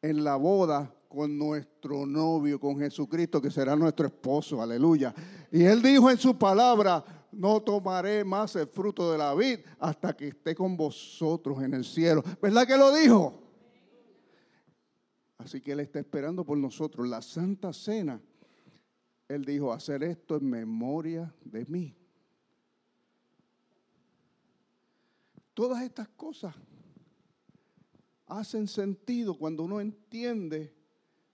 en 0.01 0.23
la 0.23 0.37
boda 0.37 0.91
con 1.07 1.37
nuestro 1.37 2.07
novio, 2.07 2.59
con 2.59 2.79
Jesucristo, 2.79 3.39
que 3.39 3.51
será 3.51 3.75
nuestro 3.75 4.07
esposo, 4.07 4.59
aleluya. 4.59 5.13
Y 5.51 5.63
él 5.65 5.83
dijo 5.83 6.09
en 6.09 6.17
su 6.17 6.35
palabra, 6.35 7.05
no 7.31 7.61
tomaré 7.61 8.23
más 8.23 8.55
el 8.55 8.65
fruto 8.65 9.11
de 9.11 9.19
la 9.19 9.35
vid 9.35 9.59
hasta 9.77 10.17
que 10.17 10.29
esté 10.29 10.55
con 10.55 10.75
vosotros 10.75 11.61
en 11.61 11.75
el 11.75 11.85
cielo. 11.85 12.23
¿Verdad 12.41 12.65
que 12.65 12.75
lo 12.75 12.91
dijo? 12.91 13.44
Así 15.45 15.61
que 15.61 15.73
Él 15.73 15.81
está 15.81 15.99
esperando 15.99 16.43
por 16.43 16.57
nosotros 16.57 17.07
la 17.07 17.21
Santa 17.21 17.71
Cena. 17.71 18.19
Él 19.27 19.45
dijo, 19.45 19.71
hacer 19.71 20.01
esto 20.01 20.37
en 20.37 20.49
memoria 20.49 21.31
de 21.43 21.63
mí. 21.67 21.95
Todas 25.53 25.83
estas 25.83 26.07
cosas 26.09 26.55
hacen 28.25 28.67
sentido 28.67 29.37
cuando 29.37 29.61
uno 29.61 29.79
entiende 29.79 30.73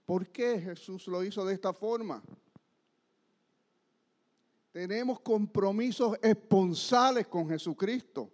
por 0.06 0.28
qué 0.28 0.60
Jesús 0.60 1.08
lo 1.08 1.24
hizo 1.24 1.46
de 1.46 1.54
esta 1.54 1.72
forma. 1.72 2.22
Tenemos 4.74 5.22
compromisos 5.22 6.18
esponsales 6.22 7.28
con 7.28 7.48
Jesucristo. 7.48 8.30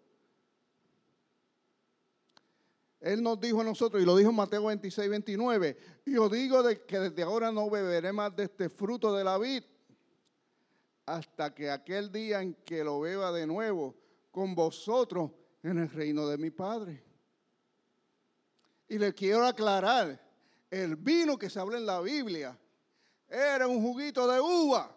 Él 2.99 3.21
nos 3.21 3.39
dijo 3.39 3.61
a 3.61 3.63
nosotros, 3.63 4.01
y 4.01 4.05
lo 4.05 4.15
dijo 4.15 4.31
en 4.31 4.35
Mateo 4.35 4.65
26, 4.65 5.09
29, 5.09 5.77
y 6.05 6.11
digo 6.29 6.63
de 6.63 6.83
que 6.83 6.99
desde 6.99 7.23
ahora 7.23 7.51
no 7.51 7.69
beberé 7.69 8.11
más 8.11 8.35
de 8.35 8.45
este 8.45 8.69
fruto 8.69 9.13
de 9.15 9.23
la 9.23 9.37
vid, 9.37 9.63
hasta 11.05 11.53
que 11.53 11.69
aquel 11.69 12.11
día 12.11 12.41
en 12.41 12.55
que 12.65 12.83
lo 12.83 12.99
beba 12.99 13.31
de 13.31 13.45
nuevo 13.45 13.95
con 14.31 14.55
vosotros 14.55 15.31
en 15.63 15.77
el 15.77 15.89
reino 15.89 16.27
de 16.27 16.37
mi 16.37 16.49
Padre. 16.49 17.03
Y 18.89 18.97
le 18.97 19.13
quiero 19.13 19.45
aclarar, 19.45 20.19
el 20.69 20.95
vino 20.95 21.37
que 21.37 21.49
se 21.49 21.59
habla 21.59 21.77
en 21.77 21.85
la 21.85 22.01
Biblia 22.01 22.57
era 23.29 23.67
un 23.67 23.81
juguito 23.81 24.27
de 24.27 24.39
uva. 24.39 24.93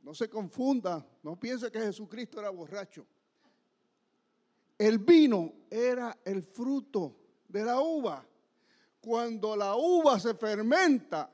No 0.00 0.14
se 0.14 0.28
confunda, 0.28 1.06
no 1.22 1.38
piense 1.38 1.70
que 1.70 1.78
Jesucristo 1.78 2.40
era 2.40 2.50
borracho. 2.50 3.06
El 4.80 4.96
vino 4.96 5.52
era 5.68 6.16
el 6.24 6.42
fruto 6.42 7.14
de 7.46 7.62
la 7.62 7.78
uva. 7.82 8.26
Cuando 8.98 9.54
la 9.54 9.76
uva 9.76 10.18
se 10.18 10.32
fermenta, 10.32 11.30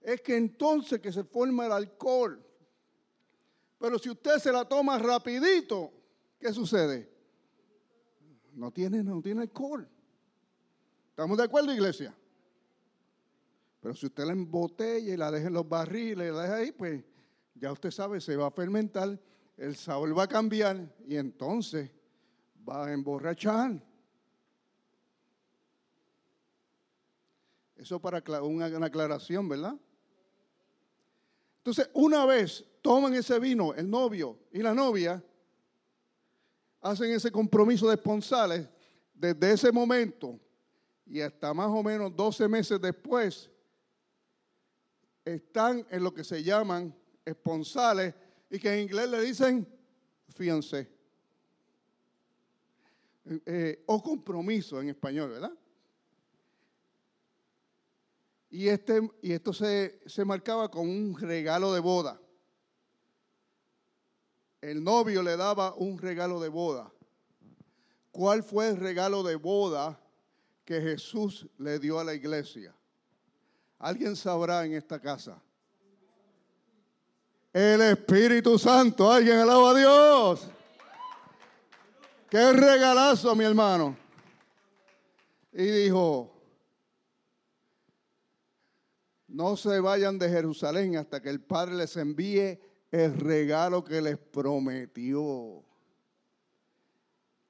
es 0.00 0.20
que 0.22 0.36
entonces 0.36 1.00
que 1.00 1.12
se 1.12 1.22
forma 1.22 1.66
el 1.66 1.72
alcohol. 1.72 2.44
Pero 3.78 3.96
si 4.00 4.10
usted 4.10 4.38
se 4.38 4.50
la 4.50 4.64
toma 4.64 4.98
rapidito, 4.98 5.92
¿qué 6.40 6.52
sucede? 6.52 7.08
No 8.54 8.72
tiene, 8.72 9.04
no 9.04 9.22
tiene 9.22 9.42
alcohol. 9.42 9.88
¿Estamos 11.10 11.38
de 11.38 11.44
acuerdo, 11.44 11.72
iglesia? 11.72 12.12
Pero 13.78 13.94
si 13.94 14.06
usted 14.06 14.24
la 14.24 14.32
embotella 14.32 15.14
y 15.14 15.16
la 15.16 15.30
deja 15.30 15.46
en 15.46 15.52
los 15.52 15.68
barriles, 15.68 16.32
la 16.32 16.42
deja 16.42 16.56
ahí, 16.56 16.72
pues 16.72 17.04
ya 17.54 17.70
usted 17.70 17.92
sabe, 17.92 18.20
se 18.20 18.34
va 18.34 18.48
a 18.48 18.50
fermentar, 18.50 19.16
el 19.56 19.76
sabor 19.76 20.18
va 20.18 20.24
a 20.24 20.28
cambiar 20.28 20.92
y 21.06 21.14
entonces 21.14 21.92
va 22.68 22.86
a 22.86 22.92
emborrachar. 22.92 23.80
Eso 27.76 28.00
para 28.00 28.22
una, 28.42 28.66
aclaración, 28.86 29.48
¿verdad? 29.48 29.76
Entonces, 31.58 31.90
una 31.92 32.24
vez 32.24 32.64
toman 32.80 33.14
ese 33.14 33.38
vino, 33.38 33.74
el 33.74 33.88
novio 33.88 34.38
y 34.52 34.60
la 34.60 34.74
novia, 34.74 35.22
hacen 36.80 37.10
ese 37.10 37.30
compromiso 37.30 37.88
de 37.88 37.94
esponsales, 37.94 38.68
desde 39.12 39.52
ese 39.52 39.72
momento 39.72 40.38
y 41.06 41.20
hasta 41.20 41.52
más 41.54 41.68
o 41.68 41.82
menos 41.82 42.14
12 42.14 42.48
meses 42.48 42.80
después, 42.80 43.50
están 45.24 45.86
en 45.90 46.02
lo 46.02 46.14
que 46.14 46.24
se 46.24 46.42
llaman 46.42 46.94
esponsales 47.24 48.14
y 48.48 48.58
que 48.58 48.72
en 48.72 48.80
inglés 48.80 49.10
le 49.10 49.20
dicen 49.20 49.66
fiancé. 50.28 50.95
Eh, 53.28 53.82
o 53.86 54.00
compromiso 54.02 54.80
en 54.80 54.90
español, 54.90 55.30
¿verdad? 55.30 55.52
Y, 58.48 58.68
este, 58.68 59.00
y 59.20 59.32
esto 59.32 59.52
se, 59.52 60.00
se 60.06 60.24
marcaba 60.24 60.70
con 60.70 60.88
un 60.88 61.18
regalo 61.18 61.74
de 61.74 61.80
boda. 61.80 62.20
El 64.60 64.82
novio 64.82 65.22
le 65.22 65.36
daba 65.36 65.74
un 65.74 65.98
regalo 65.98 66.40
de 66.40 66.48
boda. 66.48 66.92
¿Cuál 68.12 68.44
fue 68.44 68.68
el 68.68 68.76
regalo 68.76 69.24
de 69.24 69.34
boda 69.34 70.00
que 70.64 70.80
Jesús 70.80 71.48
le 71.58 71.80
dio 71.80 71.98
a 71.98 72.04
la 72.04 72.14
iglesia? 72.14 72.74
¿Alguien 73.78 74.14
sabrá 74.14 74.64
en 74.64 74.72
esta 74.74 75.00
casa? 75.00 75.42
El 77.52 77.82
Espíritu 77.82 78.58
Santo. 78.58 79.10
¿Alguien 79.10 79.38
alaba 79.38 79.70
a 79.70 79.74
Dios? 79.74 80.48
Qué 82.28 82.52
regalazo, 82.52 83.34
mi 83.36 83.44
hermano. 83.44 83.96
Y 85.52 85.64
dijo, 85.64 86.32
no 89.28 89.56
se 89.56 89.80
vayan 89.80 90.18
de 90.18 90.28
Jerusalén 90.28 90.96
hasta 90.96 91.22
que 91.22 91.30
el 91.30 91.40
Padre 91.40 91.76
les 91.76 91.96
envíe 91.96 92.58
el 92.90 93.18
regalo 93.18 93.84
que 93.84 94.00
les 94.00 94.18
prometió. 94.18 95.62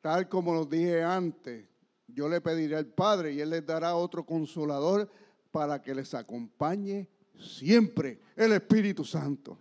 Tal 0.01 0.29
como 0.29 0.55
los 0.55 0.69
dije 0.69 1.03
antes, 1.03 1.67
yo 2.07 2.29
le 2.29 2.41
pediré 2.41 2.77
al 2.77 2.87
Padre 2.87 3.33
y 3.33 3.41
Él 3.41 3.51
les 3.51 3.65
dará 3.65 3.97
otro 3.97 4.25
consolador 4.25 5.11
para 5.51 5.81
que 5.81 5.95
les 5.95 6.13
acompañe 6.15 7.09
siempre 7.39 8.21
el 8.37 8.53
Espíritu 8.53 9.05
Santo. 9.05 9.59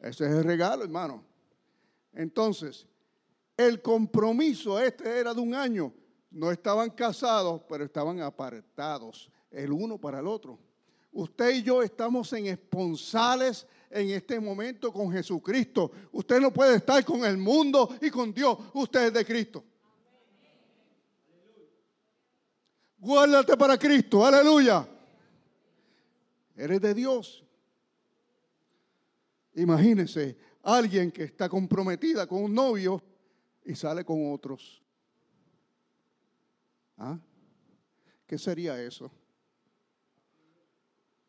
Ese 0.00 0.26
es 0.26 0.32
el 0.32 0.44
regalo, 0.44 0.84
hermano. 0.84 1.24
Entonces, 2.12 2.86
el 3.58 3.82
compromiso 3.82 4.80
este 4.80 5.18
era 5.18 5.34
de 5.34 5.40
un 5.40 5.52
año. 5.52 5.92
No 6.30 6.50
estaban 6.52 6.90
casados, 6.90 7.60
pero 7.68 7.84
estaban 7.84 8.20
apartados 8.20 9.28
el 9.50 9.72
uno 9.72 9.98
para 9.98 10.20
el 10.20 10.28
otro. 10.28 10.58
Usted 11.10 11.56
y 11.56 11.62
yo 11.62 11.82
estamos 11.82 12.32
en 12.34 12.46
esponsales 12.46 13.66
en 13.90 14.10
este 14.10 14.38
momento 14.38 14.92
con 14.92 15.10
Jesucristo. 15.10 15.90
Usted 16.12 16.40
no 16.40 16.52
puede 16.52 16.76
estar 16.76 17.04
con 17.04 17.24
el 17.24 17.36
mundo 17.36 17.96
y 18.00 18.10
con 18.10 18.32
Dios. 18.32 18.56
Usted 18.74 19.06
es 19.06 19.12
de 19.12 19.24
Cristo. 19.24 19.64
Guárdate 22.98 23.56
para 23.56 23.76
Cristo. 23.76 24.24
Aleluya. 24.24 24.86
Eres 26.54 26.80
de 26.80 26.94
Dios. 26.94 27.44
Imagínese 29.54 30.36
alguien 30.62 31.10
que 31.10 31.24
está 31.24 31.48
comprometida 31.48 32.26
con 32.28 32.44
un 32.44 32.54
novio 32.54 33.02
y 33.68 33.74
sale 33.74 34.02
con 34.02 34.32
otros. 34.32 34.82
¿Ah? 36.96 37.18
¿Qué 38.26 38.38
sería 38.38 38.82
eso? 38.82 39.10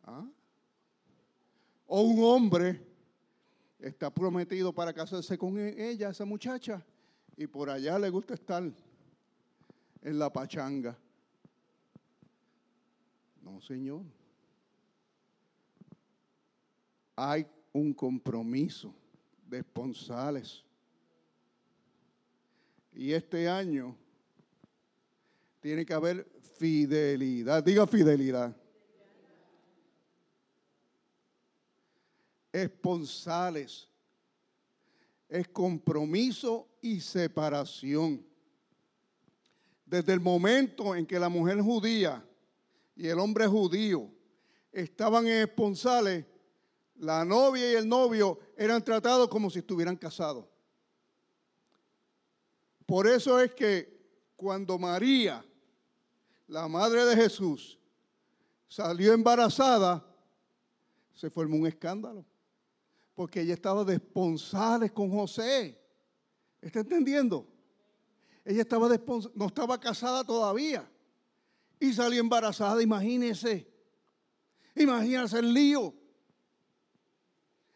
¿Ah? 0.03 0.25
O 1.85 2.01
un 2.01 2.23
hombre 2.23 2.81
está 3.77 4.09
prometido 4.09 4.73
para 4.73 4.93
casarse 4.93 5.37
con 5.37 5.59
e-, 5.59 5.89
ella, 5.89 6.11
esa 6.11 6.23
muchacha, 6.23 6.81
y 7.35 7.45
por 7.45 7.69
allá 7.69 7.99
le 7.99 8.09
gusta 8.09 8.35
estar 8.35 8.63
en 10.01 10.19
la 10.19 10.31
pachanga. 10.31 10.97
No, 13.41 13.59
Señor. 13.59 14.05
Hay 17.17 17.45
un 17.73 17.93
compromiso 17.93 18.95
de 19.45 19.57
esponsales 19.57 20.63
y 22.99 23.13
este 23.13 23.47
año 23.47 23.95
tiene 25.61 25.85
que 25.85 25.93
haber 25.93 26.29
fidelidad. 26.57 27.63
Diga 27.63 27.87
fidelidad. 27.87 28.53
Esponsales. 32.51 33.87
es 35.29 35.47
compromiso 35.47 36.67
y 36.81 36.99
separación. 36.99 38.21
Desde 39.85 40.11
el 40.11 40.19
momento 40.19 40.93
en 40.93 41.05
que 41.05 41.19
la 41.19 41.29
mujer 41.29 41.61
judía 41.61 42.21
y 42.97 43.07
el 43.07 43.17
hombre 43.17 43.47
judío 43.47 44.11
estaban 44.73 45.25
en 45.25 45.43
esponsales, 45.43 46.25
la 46.95 47.23
novia 47.23 47.71
y 47.71 47.75
el 47.75 47.87
novio 47.87 48.39
eran 48.57 48.83
tratados 48.83 49.29
como 49.29 49.49
si 49.49 49.59
estuvieran 49.59 49.95
casados. 49.95 50.45
Por 52.89 53.05
eso 53.05 53.39
es 53.39 53.53
que 53.53 53.87
cuando 54.35 54.79
María, 54.79 55.45
la 56.47 56.67
madre 56.67 57.05
de 57.05 57.15
Jesús, 57.15 57.77
salió 58.67 59.13
embarazada, 59.13 60.03
se 61.13 61.29
formó 61.29 61.57
un 61.57 61.67
escándalo. 61.67 62.25
Porque 63.13 63.41
ella 63.41 63.53
estaba 63.53 63.83
de 63.83 63.99
con 64.91 65.11
José. 65.11 65.79
¿Está 66.59 66.79
entendiendo? 66.79 67.45
Ella 68.43 68.61
estaba 68.61 68.89
no 69.35 69.45
estaba 69.45 69.79
casada 69.79 70.23
todavía. 70.23 70.89
Y 71.79 71.93
salió 71.93 72.19
embarazada, 72.19 72.81
imagínese. 72.81 73.71
Imagínese 74.73 75.37
el 75.37 75.53
lío. 75.53 75.93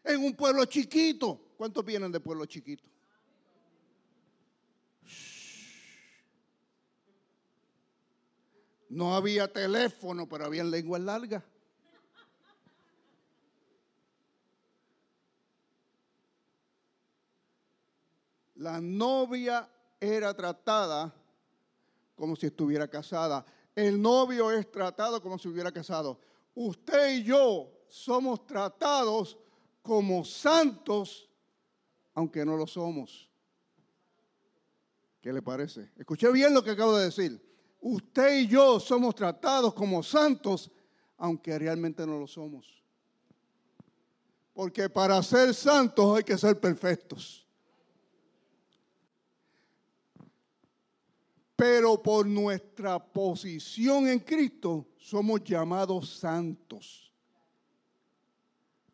En 0.02 0.24
un 0.24 0.34
pueblo 0.34 0.64
chiquito. 0.64 1.52
¿Cuántos 1.56 1.84
vienen 1.84 2.10
de 2.10 2.18
pueblo 2.18 2.46
chiquito? 2.46 2.93
No 8.88 9.14
había 9.14 9.52
teléfono, 9.52 10.28
pero 10.28 10.44
había 10.44 10.64
lenguas 10.64 11.00
largas. 11.02 11.42
La 18.56 18.80
novia 18.80 19.68
era 20.00 20.32
tratada 20.34 21.12
como 22.14 22.36
si 22.36 22.46
estuviera 22.46 22.88
casada. 22.88 23.44
El 23.74 24.00
novio 24.00 24.50
es 24.50 24.70
tratado 24.70 25.20
como 25.20 25.36
si 25.36 25.48
estuviera 25.48 25.72
casado. 25.72 26.20
Usted 26.54 27.16
y 27.16 27.24
yo 27.24 27.70
somos 27.88 28.46
tratados 28.46 29.36
como 29.82 30.24
santos, 30.24 31.28
aunque 32.14 32.44
no 32.44 32.56
lo 32.56 32.66
somos. 32.66 33.28
¿Qué 35.20 35.32
le 35.32 35.42
parece? 35.42 35.90
Escuché 35.96 36.30
bien 36.30 36.54
lo 36.54 36.62
que 36.62 36.70
acabo 36.70 36.96
de 36.96 37.06
decir. 37.06 37.53
Usted 37.86 38.38
y 38.38 38.46
yo 38.46 38.80
somos 38.80 39.14
tratados 39.14 39.74
como 39.74 40.02
santos, 40.02 40.70
aunque 41.18 41.58
realmente 41.58 42.06
no 42.06 42.18
lo 42.18 42.26
somos. 42.26 42.82
Porque 44.54 44.88
para 44.88 45.22
ser 45.22 45.52
santos 45.52 46.16
hay 46.16 46.24
que 46.24 46.38
ser 46.38 46.58
perfectos. 46.58 47.46
Pero 51.54 52.02
por 52.02 52.26
nuestra 52.26 52.98
posición 52.98 54.08
en 54.08 54.20
Cristo 54.20 54.86
somos 54.96 55.44
llamados 55.44 56.08
santos. 56.08 57.12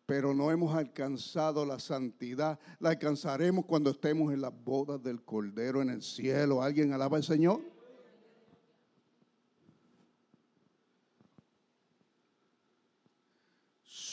Pero 0.05 0.35
no 0.35 0.51
hemos 0.51 0.75
alcanzado 0.75 1.65
la 1.65 1.79
santidad. 1.79 2.59
La 2.81 2.91
alcanzaremos 2.91 3.67
cuando 3.67 3.91
estemos 3.91 4.33
en 4.33 4.41
las 4.41 4.65
bodas 4.65 5.01
del 5.01 5.23
Cordero 5.23 5.81
en 5.81 5.91
el 5.91 6.03
cielo. 6.03 6.61
¿Alguien 6.61 6.93
alaba 6.93 7.17
al 7.19 7.23
Señor? 7.23 7.70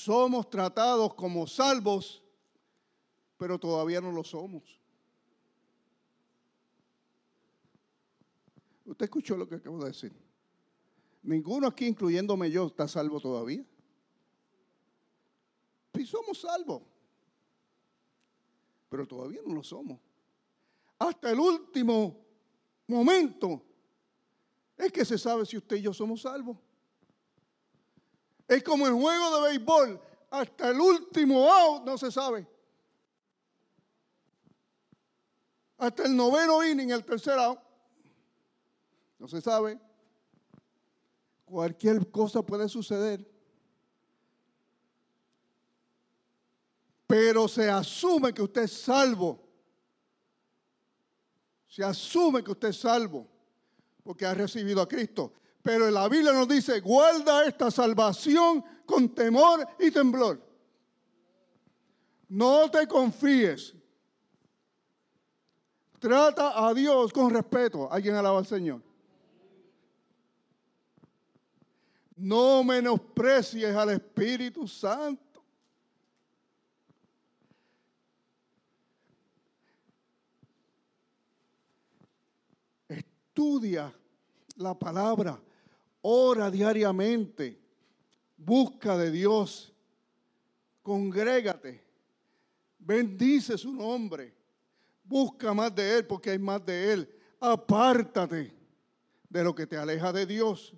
Somos 0.07 0.49
tratados 0.49 1.13
como 1.15 1.45
salvos, 1.45 2.23
pero 3.35 3.59
todavía 3.59 3.99
no 3.99 4.09
lo 4.09 4.23
somos. 4.23 4.63
Usted 8.85 9.03
escuchó 9.03 9.35
lo 9.35 9.45
que 9.45 9.55
acabo 9.55 9.79
de 9.79 9.89
decir. 9.89 10.13
Ninguno 11.23 11.67
aquí, 11.67 11.87
incluyéndome 11.87 12.49
yo, 12.49 12.67
está 12.67 12.87
salvo 12.87 13.19
todavía. 13.19 13.65
Sí 15.93 16.05
somos 16.05 16.39
salvos. 16.39 16.83
Pero 18.87 19.05
todavía 19.05 19.41
no 19.45 19.55
lo 19.55 19.61
somos. 19.61 19.99
Hasta 20.99 21.31
el 21.31 21.39
último 21.41 22.25
momento 22.87 23.61
es 24.77 24.89
que 24.89 25.03
se 25.03 25.17
sabe 25.17 25.45
si 25.45 25.57
usted 25.57 25.75
y 25.75 25.81
yo 25.81 25.93
somos 25.93 26.21
salvos. 26.21 26.57
Es 28.47 28.63
como 28.63 28.87
el 28.87 28.93
juego 28.93 29.35
de 29.35 29.49
béisbol. 29.49 30.01
Hasta 30.29 30.69
el 30.69 30.79
último 30.79 31.51
out 31.51 31.83
no 31.85 31.97
se 31.97 32.11
sabe. 32.11 32.47
Hasta 35.77 36.03
el 36.05 36.15
noveno 36.15 36.63
inning, 36.63 36.91
el 36.91 37.05
tercer 37.05 37.37
out. 37.37 37.59
No 39.19 39.27
se 39.27 39.41
sabe. 39.41 39.79
Cualquier 41.45 42.09
cosa 42.11 42.41
puede 42.41 42.67
suceder. 42.67 43.25
Pero 47.05 47.47
se 47.47 47.69
asume 47.69 48.33
que 48.33 48.41
usted 48.41 48.63
es 48.63 48.73
salvo. 48.73 49.43
Se 51.67 51.83
asume 51.83 52.43
que 52.43 52.51
usted 52.51 52.69
es 52.69 52.79
salvo 52.79 53.27
porque 54.03 54.25
ha 54.25 54.33
recibido 54.33 54.81
a 54.81 54.87
Cristo. 54.87 55.33
Pero 55.67 55.91
la 55.91 56.07
Biblia 56.07 56.31
nos 56.31 56.47
dice, 56.47 56.79
guarda 56.79 57.45
esta 57.45 57.69
salvación 57.69 58.63
con 58.85 59.13
temor 59.13 59.67
y 59.77 59.91
temblor. 59.91 60.41
No 62.29 62.71
te 62.71 62.87
confíes. 62.87 63.75
Trata 65.99 66.65
a 66.65 66.73
Dios 66.73 67.11
con 67.11 67.31
respeto. 67.31 67.91
Alguien 67.91 68.15
alaba 68.15 68.39
al 68.39 68.45
Señor. 68.45 68.81
No 72.15 72.63
menosprecies 72.63 73.75
al 73.75 73.89
Espíritu 73.89 74.69
Santo. 74.69 75.43
Estudia 82.87 83.93
la 84.55 84.73
palabra, 84.73 85.37
ora 86.09 86.49
diariamente, 86.51 87.59
busca 88.37 88.97
de 88.97 89.11
Dios, 89.11 89.73
congrégate, 90.81 91.83
bendice 92.79 93.57
su 93.57 93.73
nombre, 93.73 94.33
busca 95.03 95.53
más 95.53 95.73
de 95.73 95.97
Él 95.97 96.07
porque 96.07 96.31
hay 96.31 96.39
más 96.39 96.65
de 96.65 96.93
Él, 96.93 97.15
apártate 97.39 98.53
de 99.29 99.43
lo 99.43 99.53
que 99.53 99.67
te 99.67 99.77
aleja 99.77 100.13
de 100.13 100.25
Dios. 100.25 100.73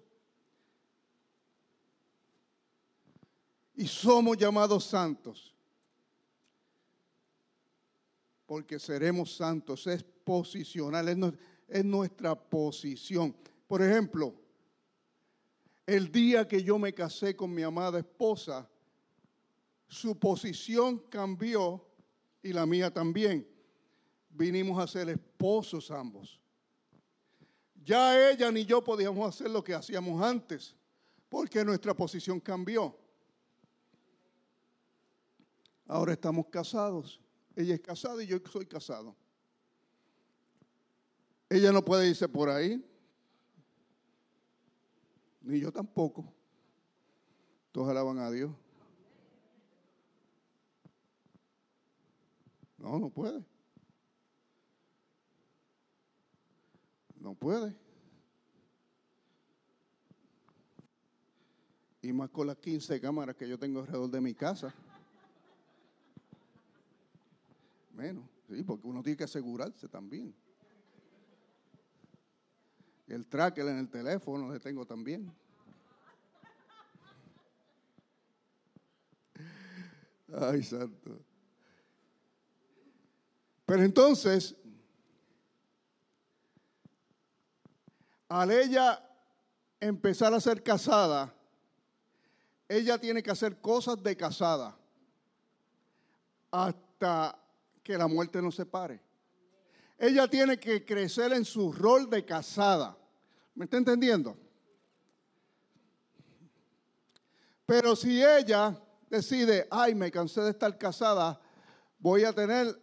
y 3.80 3.88
somos 3.88 4.36
llamados 4.36 4.84
santos. 4.84 5.56
Porque 8.46 8.78
seremos 8.78 9.34
santos, 9.34 9.88
es 9.88 10.04
posicional, 10.04 11.08
es, 11.70 11.86
nuestra 11.86 12.36
posición. 12.36 13.34
Por 13.68 13.82
ejemplo, 13.82 14.36
el 15.90 16.12
día 16.12 16.48
que 16.48 16.62
yo 16.62 16.78
me 16.78 16.94
casé 16.94 17.36
con 17.36 17.52
mi 17.52 17.64
amada 17.64 17.98
esposa, 17.98 18.70
su 19.88 20.20
posición 20.20 21.00
cambió 21.10 21.84
y 22.44 22.54
la 22.54 22.68
mía 22.68 22.94
también. 22.94 23.48
Vinimos 24.30 24.80
a 24.80 24.86
ser 24.86 25.10
esposos 25.10 25.90
ambos. 25.90 26.40
Ya 27.84 28.30
ella 28.30 28.52
ni 28.52 28.66
yo 28.66 28.84
podíamos 28.84 29.28
hacer 29.28 29.50
lo 29.50 29.64
que 29.64 29.74
hacíamos 29.74 30.22
antes, 30.22 30.76
porque 31.28 31.66
nuestra 31.66 31.96
posición 31.96 32.40
cambió. 32.40 32.96
Ahora 35.88 36.14
estamos 36.14 36.46
casados. 36.52 37.20
Ella 37.56 37.74
es 37.74 37.82
casada 37.82 38.24
y 38.24 38.28
yo 38.28 38.38
soy 38.52 38.68
casado. 38.68 39.16
Ella 41.50 41.72
no 41.72 41.84
puede 41.84 42.10
irse 42.10 42.30
por 42.30 42.48
ahí. 42.48 42.80
Ni 45.50 45.60
yo 45.60 45.72
tampoco. 45.72 46.32
Todos 47.72 47.90
alaban 47.90 48.20
a 48.20 48.30
Dios. 48.30 48.52
No, 52.78 53.00
no 53.00 53.10
puede. 53.10 53.44
No 57.16 57.34
puede. 57.34 57.76
Y 62.04 62.14
más 62.14 62.30
con 62.30 62.46
las 62.46 62.58
15 62.58 63.02
cámaras 63.02 63.36
que 63.36 63.50
yo 63.50 63.58
tengo 63.58 63.80
alrededor 63.80 64.12
de 64.12 64.22
mi 64.22 64.36
casa. 64.36 64.72
Menos, 67.96 68.24
sí, 68.48 68.62
porque 68.62 68.86
uno 68.86 69.02
tiene 69.02 69.18
que 69.18 69.24
asegurarse 69.24 69.88
también. 69.88 70.32
El 73.10 73.26
tracker 73.26 73.68
en 73.68 73.80
el 73.80 73.90
teléfono 73.90 74.54
le 74.54 74.60
tengo 74.60 74.86
también. 74.86 75.34
Ay, 80.38 80.62
santo. 80.62 81.20
Pero 83.66 83.84
entonces, 83.84 84.56
al 88.28 88.52
ella 88.52 89.04
empezar 89.80 90.32
a 90.34 90.40
ser 90.40 90.62
casada, 90.62 91.34
ella 92.68 93.00
tiene 93.00 93.24
que 93.24 93.32
hacer 93.32 93.60
cosas 93.60 94.02
de 94.04 94.16
casada 94.16 94.78
hasta 96.52 97.40
que 97.84 97.98
la 97.98 98.08
muerte 98.08 98.40
nos 98.40 98.54
separe. 98.54 99.02
Ella 99.98 100.28
tiene 100.28 100.60
que 100.60 100.86
crecer 100.86 101.34
en 101.34 101.44
su 101.44 101.74
rol 101.74 102.08
de 102.08 102.24
casada. 102.24 102.99
¿Me 103.60 103.66
está 103.66 103.76
entendiendo? 103.76 104.38
Pero 107.66 107.94
si 107.94 108.24
ella 108.24 108.82
decide, 109.10 109.68
ay, 109.70 109.94
me 109.94 110.10
cansé 110.10 110.40
de 110.40 110.52
estar 110.52 110.78
casada, 110.78 111.42
voy 111.98 112.24
a 112.24 112.32
tener, 112.32 112.82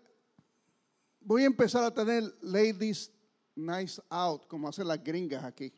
voy 1.18 1.44
a 1.44 1.46
empezar 1.46 1.82
a 1.82 1.94
tener 1.94 2.24
ladies 2.42 3.10
nice 3.54 4.02
out, 4.10 4.46
como 4.48 4.68
hacen 4.68 4.86
las 4.86 5.02
gringas 5.02 5.44
aquí. 5.44 5.72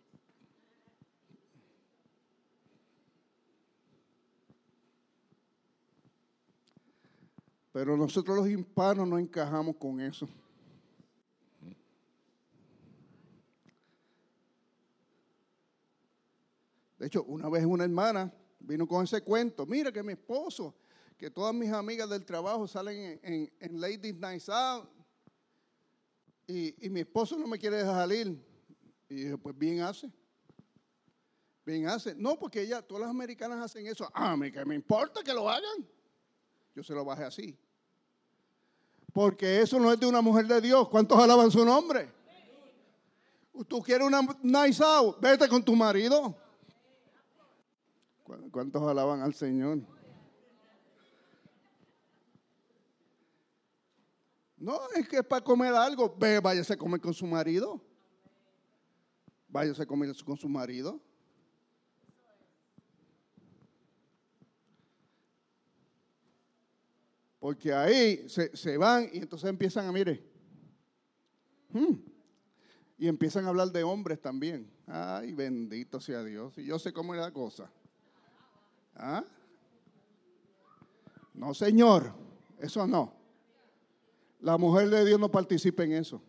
Pero 7.71 7.97
nosotros 7.97 8.37
los 8.37 8.49
hispanos 8.49 9.07
no 9.07 9.17
encajamos 9.17 9.77
con 9.77 10.01
eso. 10.01 10.29
De 16.99 17.07
hecho, 17.07 17.23
una 17.25 17.49
vez 17.49 17.65
una 17.65 17.85
hermana 17.85 18.33
vino 18.59 18.87
con 18.87 19.05
ese 19.05 19.23
cuento. 19.23 19.65
Mira 19.67 19.93
que 19.93 20.03
mi 20.03 20.13
esposo, 20.13 20.75
que 21.17 21.31
todas 21.31 21.55
mis 21.55 21.71
amigas 21.71 22.09
del 22.11 22.25
trabajo 22.25 22.67
salen 22.67 23.19
en, 23.23 23.53
en, 23.59 23.81
Ladies 23.81 24.17
Night 24.17 24.49
Out 24.49 24.89
y, 26.47 26.87
y, 26.87 26.91
mi 26.91 27.01
esposo 27.01 27.39
no 27.39 27.47
me 27.47 27.59
quiere 27.59 27.77
dejar 27.79 27.95
salir. 27.95 28.45
Y 29.09 29.15
dije, 29.15 29.39
pues 29.39 29.57
bien 29.57 29.81
hace. 29.81 30.11
Bien 31.65 31.87
hace. 31.87 32.15
No, 32.15 32.39
porque 32.39 32.63
ella, 32.63 32.83
todas 32.83 33.03
las 33.03 33.11
americanas 33.11 33.63
hacen 33.63 33.87
eso. 33.87 34.09
Ah, 34.13 34.37
me, 34.37 34.51
que 34.51 34.65
me 34.65 34.75
importa 34.75 35.23
que 35.23 35.33
lo 35.33 35.49
hagan. 35.49 35.87
Yo 36.75 36.83
se 36.83 36.95
lo 36.95 37.05
bajé 37.05 37.25
así. 37.25 37.59
Porque 39.13 39.61
eso 39.61 39.79
no 39.79 39.93
es 39.93 40.01
de 40.01 40.07
una 40.07 40.21
mujer 40.21 40.47
de 40.47 40.61
Dios. 40.61 40.89
¿Cuántos 40.89 41.19
alaban 41.19 41.51
su 41.51 41.65
nombre? 41.65 42.11
¿Tú 43.67 43.83
quieres 43.83 44.07
una 44.07 44.21
nice 44.43 44.83
out? 44.83 45.21
Vete 45.21 45.49
con 45.49 45.63
tu 45.63 45.75
marido. 45.75 46.37
¿Cuántos 48.51 48.83
alaban 48.83 49.23
al 49.23 49.33
Señor? 49.33 49.81
No, 54.59 54.79
es 54.95 55.09
que 55.09 55.19
es 55.19 55.25
para 55.25 55.43
comer 55.43 55.73
algo. 55.73 56.15
Ve, 56.19 56.41
váyase 56.41 56.75
a 56.75 56.77
comer 56.77 57.01
con 57.01 57.15
su 57.15 57.27
marido. 57.27 57.81
Váyase 59.49 59.83
a 59.83 59.87
comer 59.87 60.15
con 60.25 60.37
su 60.37 60.49
marido. 60.49 61.01
Porque 67.39 67.73
ahí 67.73 68.29
se, 68.29 68.77
van 68.77 69.09
y 69.13 69.19
entonces 69.19 69.49
empiezan 69.49 69.87
a, 69.87 69.93
mire, 69.93 70.23
hmm, 71.71 71.95
y 72.99 73.07
empiezan 73.07 73.47
a 73.47 73.49
hablar 73.49 73.71
de 73.71 73.85
hombres 73.85 74.21
también. 74.21 74.69
Ay, 74.87 75.33
bendito 75.33 76.01
sea 76.01 76.25
Dios. 76.25 76.59
Y 76.59 76.65
yo 76.65 76.79
sé 76.81 76.93
cómo 76.93 77.15
es 77.15 77.21
la 77.21 77.33
cosa. 77.33 77.71
¿Ah? 78.95 79.25
No, 81.35 81.55
Señor, 81.55 82.13
eso 82.59 82.87
no. 82.87 83.15
La 84.41 84.57
mujer 84.57 84.91
de 84.91 85.05
Dios 85.05 85.21
no 85.21 85.31
participa 85.31 85.85
en 85.85 85.93
eso. 85.93 86.23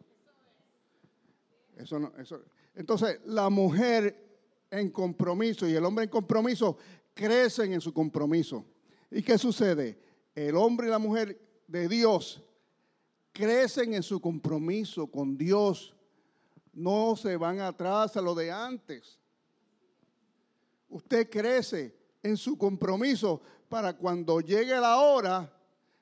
Eso 1.77 1.99
no, 1.99 2.11
eso. 2.17 2.41
Entonces, 2.75 3.19
la 3.25 3.49
mujer 3.49 4.29
en 4.71 4.91
compromiso 4.91 5.67
y 5.67 5.73
el 5.73 5.85
hombre 5.85 6.05
en 6.05 6.09
compromiso 6.09 6.77
crecen 7.13 7.73
en 7.73 7.81
su 7.81 7.93
compromiso. 7.93 8.65
¿Y 9.11 9.21
qué 9.23 9.37
sucede? 9.37 9.99
El 10.35 10.55
hombre 10.55 10.87
y 10.87 10.91
la 10.91 10.99
mujer 10.99 11.39
de 11.67 11.87
Dios 11.87 12.43
crecen 13.31 13.93
en 13.93 14.03
su 14.03 14.21
compromiso 14.21 15.07
con 15.07 15.37
Dios. 15.37 15.95
No 16.73 17.15
se 17.15 17.35
van 17.35 17.59
atrás 17.61 18.15
a 18.15 18.21
lo 18.21 18.35
de 18.35 18.51
antes. 18.51 19.19
Usted 20.89 21.29
crece 21.29 21.98
en 22.23 22.37
su 22.37 22.57
compromiso 22.57 23.41
para 23.69 23.95
cuando 23.95 24.41
llegue 24.41 24.79
la 24.79 24.97
hora, 24.97 25.51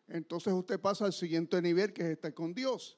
entonces 0.08 0.54
usted 0.54 0.80
pasa 0.80 1.06
al 1.06 1.14
siguiente 1.14 1.62
nivel 1.62 1.94
que 1.94 2.04
es 2.04 2.10
estar 2.10 2.34
con 2.34 2.54
Dios. 2.54 2.98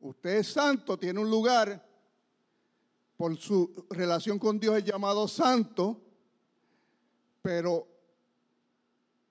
Usted 0.00 0.36
es 0.36 0.48
santo, 0.48 0.98
tiene 0.98 1.18
un 1.18 1.30
lugar, 1.30 1.84
por 3.16 3.36
su 3.36 3.86
relación 3.90 4.38
con 4.38 4.60
Dios 4.60 4.76
es 4.76 4.84
llamado 4.84 5.26
santo, 5.26 6.00
pero 7.40 7.88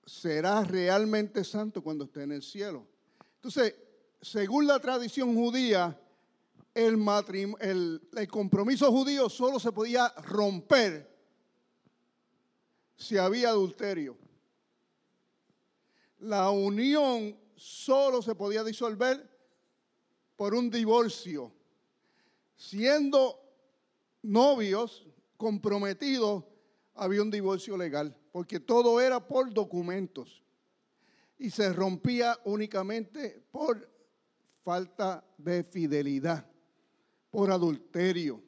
será 0.04 0.64
realmente 0.64 1.44
santo 1.44 1.82
cuando 1.82 2.04
esté 2.04 2.24
en 2.24 2.32
el 2.32 2.42
cielo. 2.42 2.86
Entonces, 3.36 3.74
según 4.20 4.66
la 4.66 4.80
tradición 4.80 5.34
judía, 5.34 5.98
el, 6.76 8.28
compromiso 8.30 8.92
judío 8.92 9.30
solo 9.30 9.58
se 9.58 9.72
podía 9.72 10.08
romper 10.22 11.10
si 12.96 13.16
había 13.16 13.48
adulterio. 13.48 14.16
La 16.18 16.50
unión 16.50 17.38
solo 17.56 18.20
se 18.20 18.34
podía 18.34 18.62
disolver 18.62 19.26
por 20.36 20.54
un 20.54 20.70
divorcio. 20.70 21.50
Siendo 22.56 23.40
novios, 24.22 25.06
comprometidos, 25.38 26.44
había 26.94 27.22
un 27.22 27.30
divorcio 27.30 27.76
legal, 27.76 28.14
porque 28.32 28.60
todo 28.60 29.00
era 29.00 29.26
por 29.26 29.52
documentos. 29.52 30.42
Y 31.38 31.50
se 31.50 31.72
rompía 31.72 32.38
únicamente 32.44 33.42
por 33.50 33.90
falta 34.62 35.24
de 35.38 35.64
fidelidad 35.64 36.46
por 37.36 37.50
adulterio. 37.50 38.42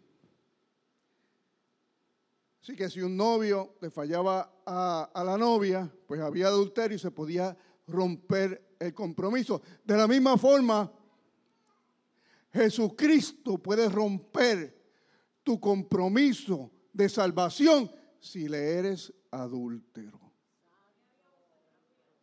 Así 2.62 2.74
que 2.74 2.88
si 2.88 3.02
un 3.02 3.18
novio 3.18 3.74
le 3.82 3.90
fallaba 3.90 4.62
a, 4.64 5.22
la 5.26 5.36
novia, 5.36 5.92
pues 6.06 6.22
había 6.22 6.46
adulterio 6.46 6.96
y 6.96 6.98
se 6.98 7.10
podía 7.10 7.54
romper 7.86 8.76
el 8.80 8.94
compromiso. 8.94 9.60
De 9.84 9.94
la 9.94 10.08
misma 10.08 10.38
forma, 10.38 10.90
Jesucristo 12.50 13.58
puede 13.58 13.90
romper 13.90 14.74
tu 15.42 15.60
compromiso 15.60 16.70
de 16.90 17.10
salvación 17.10 17.92
si 18.18 18.48
le 18.48 18.72
eres 18.72 19.12
adúltero. 19.30 20.27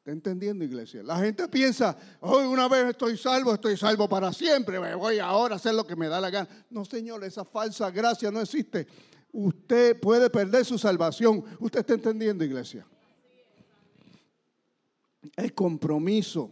¿Está 0.06 0.12
entendiendo, 0.12 0.64
iglesia? 0.64 1.02
La 1.02 1.18
gente 1.18 1.48
piensa, 1.48 1.98
hoy 2.20 2.46
una 2.46 2.68
vez 2.68 2.90
estoy 2.90 3.18
salvo, 3.18 3.56
estoy 3.56 3.76
salvo 3.76 4.08
para 4.08 4.32
siempre, 4.32 4.80
me 4.80 4.94
voy 4.94 5.18
ahora 5.18 5.56
a 5.56 5.58
hacer 5.58 5.74
lo 5.74 5.84
que 5.84 5.96
me 5.96 6.08
da 6.08 6.22
la 6.22 6.30
gana. 6.30 6.48
No, 6.70 6.86
Señor, 6.86 7.24
esa 7.24 7.44
falsa 7.44 7.90
gracia 7.90 8.30
no 8.30 8.40
existe. 8.40 8.86
Usted 9.32 10.00
puede 10.00 10.30
perder 10.30 10.64
su 10.64 10.78
salvación. 10.78 11.44
¿Usted 11.60 11.80
está 11.80 11.96
entendiendo, 11.96 12.44
iglesia? 12.44 12.86
El 15.36 15.56
compromiso 15.56 16.52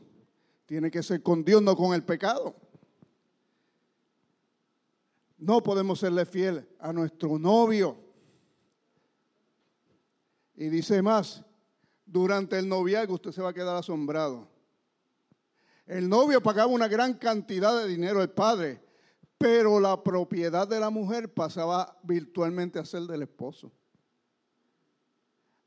tiene 0.65 0.89
que 0.89 1.03
ser 1.03 1.21
con 1.21 1.45
Dios, 1.45 1.61
no 1.61 1.75
con 1.75 1.93
el 1.93 2.01
pecado. 2.03 2.55
No 5.37 5.61
podemos 5.61 5.99
serle 5.99 6.25
fiel 6.25 6.67
a 6.79 6.91
nuestro 6.91 7.37
novio. 7.37 7.99
Y 10.55 10.69
dice 10.69 11.03
más, 11.03 11.45
durante 12.13 12.60
el 12.60 12.69
noviazgo, 12.69 13.15
usted 13.15 13.32
se 13.32 13.41
va 13.41 13.49
a 13.49 13.54
quedar 13.54 13.76
asombrado. 13.76 14.47
El 15.88 16.08
novio 16.08 16.41
pagaba 16.41 16.71
una 16.71 16.88
gran 16.88 17.15
cantidad 17.15 17.76
de 17.82 17.88
dinero 17.88 18.21
al 18.21 18.30
padre, 18.30 18.80
pero 19.39 19.80
la 19.80 20.02
propiedad 20.02 20.67
de 20.67 20.80
la 20.80 20.91
mujer 20.91 21.34
pasaba 21.34 21.97
virtualmente 22.04 22.78
a 22.78 22.86
ser 22.86 23.02
del 23.02 23.23
esposo. 23.23 23.71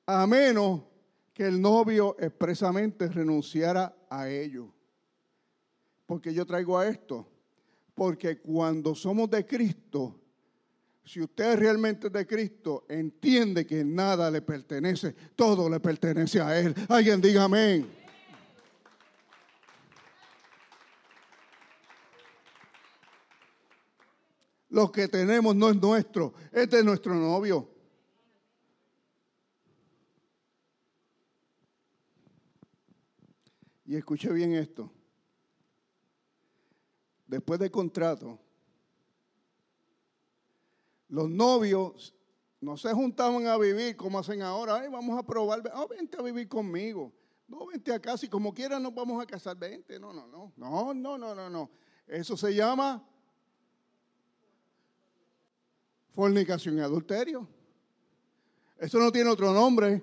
A 0.07 0.25
menos 0.29 0.83
que 1.35 1.45
el 1.45 1.61
novio 1.61 2.17
expresamente 2.21 3.09
renunciara 3.09 3.97
a 4.09 4.29
ello. 4.29 4.73
Porque 6.07 6.33
yo 6.33 6.47
traigo 6.47 6.79
a 6.79 6.87
esto. 6.87 7.29
Porque 7.93 8.41
cuando 8.41 8.95
somos 8.95 9.29
de 9.29 9.45
Cristo, 9.45 10.21
si 11.07 11.21
usted 11.21 11.57
realmente 11.57 12.09
es 12.09 12.12
de 12.12 12.27
Cristo, 12.27 12.85
entiende 12.88 13.64
que 13.64 13.85
nada 13.85 14.29
le 14.29 14.42
pertenece, 14.42 15.12
todo 15.37 15.71
le 15.71 15.79
pertenece 15.79 16.40
a 16.40 16.59
Él. 16.59 16.75
Alguien 16.88 17.21
diga 17.21 17.45
amén. 17.45 17.88
Lo 24.71 24.90
que 24.90 25.07
tenemos 25.07 25.55
no 25.55 25.71
es 25.71 25.77
nuestro, 25.77 26.35
es 26.51 26.69
de 26.69 26.83
nuestro 26.83 27.14
novio. 27.14 27.71
Y 33.85 33.95
escuche 33.95 34.33
bien 34.33 34.55
esto. 34.55 34.92
Después 37.29 37.61
del 37.61 37.71
contrato, 37.71 38.40
los 41.09 41.29
novios 41.31 42.14
no 42.61 42.77
se 42.77 42.92
juntaban 42.92 43.47
a 43.47 43.57
vivir 43.59 43.97
como 43.97 44.19
hacen 44.19 44.42
ahora. 44.42 44.77
Ay, 44.77 44.88
vamos 44.88 45.19
a 45.19 45.23
probar. 45.23 45.62
Oh, 45.75 45.87
vente 45.88 46.16
a 46.19 46.23
vivir 46.23 46.49
conmigo. 46.49 47.12
No, 47.47 47.66
vente 47.66 47.92
a 47.92 48.01
casa 48.01 48.27
y 48.27 48.29
como 48.29 48.53
quiera 48.53 48.81
nos 48.81 48.95
vamos 48.95 49.23
a 49.23 49.27
casar. 49.27 49.57
Vente. 49.57 50.01
No, 50.01 50.12
no, 50.12 50.27
no. 50.27 50.53
No, 50.57 50.95
no, 50.95 51.19
no, 51.19 51.35
no, 51.35 51.51
no. 51.51 51.71
Eso 52.07 52.37
se 52.37 52.55
llama 52.55 53.07
fornicación 56.14 56.79
y 56.79 56.81
adulterio. 56.81 57.47
Eso 58.79 58.99
no 58.99 59.12
tiene 59.12 59.31
otro 59.31 59.53
nombre. 59.53 60.03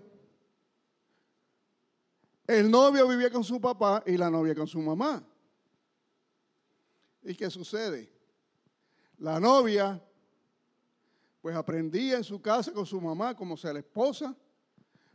El 2.48 2.70
novio 2.70 3.08
vivía 3.08 3.32
con 3.32 3.44
su 3.44 3.60
papá 3.60 4.04
y 4.06 4.18
la 4.18 4.30
novia 4.30 4.54
con 4.54 4.68
su 4.68 4.80
mamá. 4.80 5.26
¿Y 7.24 7.36
qué 7.36 7.50
sucede? 7.50 8.12
La 9.18 9.40
novia, 9.40 10.02
pues 11.44 11.58
aprendía 11.58 12.16
en 12.16 12.24
su 12.24 12.42
casa 12.42 12.72
con 12.72 12.86
su 12.86 13.02
mamá 13.02 13.36
como 13.36 13.58
sea 13.58 13.74
la 13.74 13.80
esposa, 13.80 14.34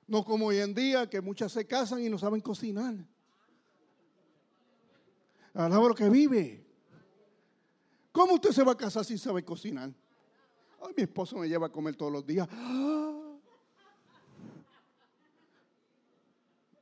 no 0.07 0.23
como 0.23 0.49
hoy 0.49 0.59
en 0.59 0.75
día 0.75 1.09
que 1.09 1.23
muchas 1.23 1.51
se 1.51 1.67
casan 1.67 2.05
y 2.05 2.11
no 2.11 2.19
saben 2.19 2.43
cocinar. 2.43 2.95
Alaba 5.55 5.88
lo 5.88 5.95
que 5.95 6.11
vive. 6.11 6.67
¿Cómo 8.12 8.35
usted 8.35 8.51
se 8.51 8.62
va 8.62 8.73
a 8.73 8.77
casar 8.77 9.07
sin 9.07 9.17
saber 9.17 9.43
cocinar? 9.43 9.91
Ay, 10.83 10.93
mi 10.95 11.05
esposo 11.05 11.38
me 11.38 11.49
lleva 11.49 11.69
a 11.69 11.73
comer 11.73 11.97
todos 11.97 12.12
los 12.12 12.27
días. 12.27 12.47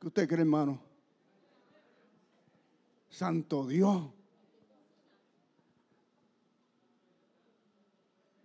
¿Qué 0.01 0.09
usted 0.09 0.27
cree, 0.27 0.41
hermano? 0.41 0.83
Santo 3.09 3.65
Dios. 3.69 4.16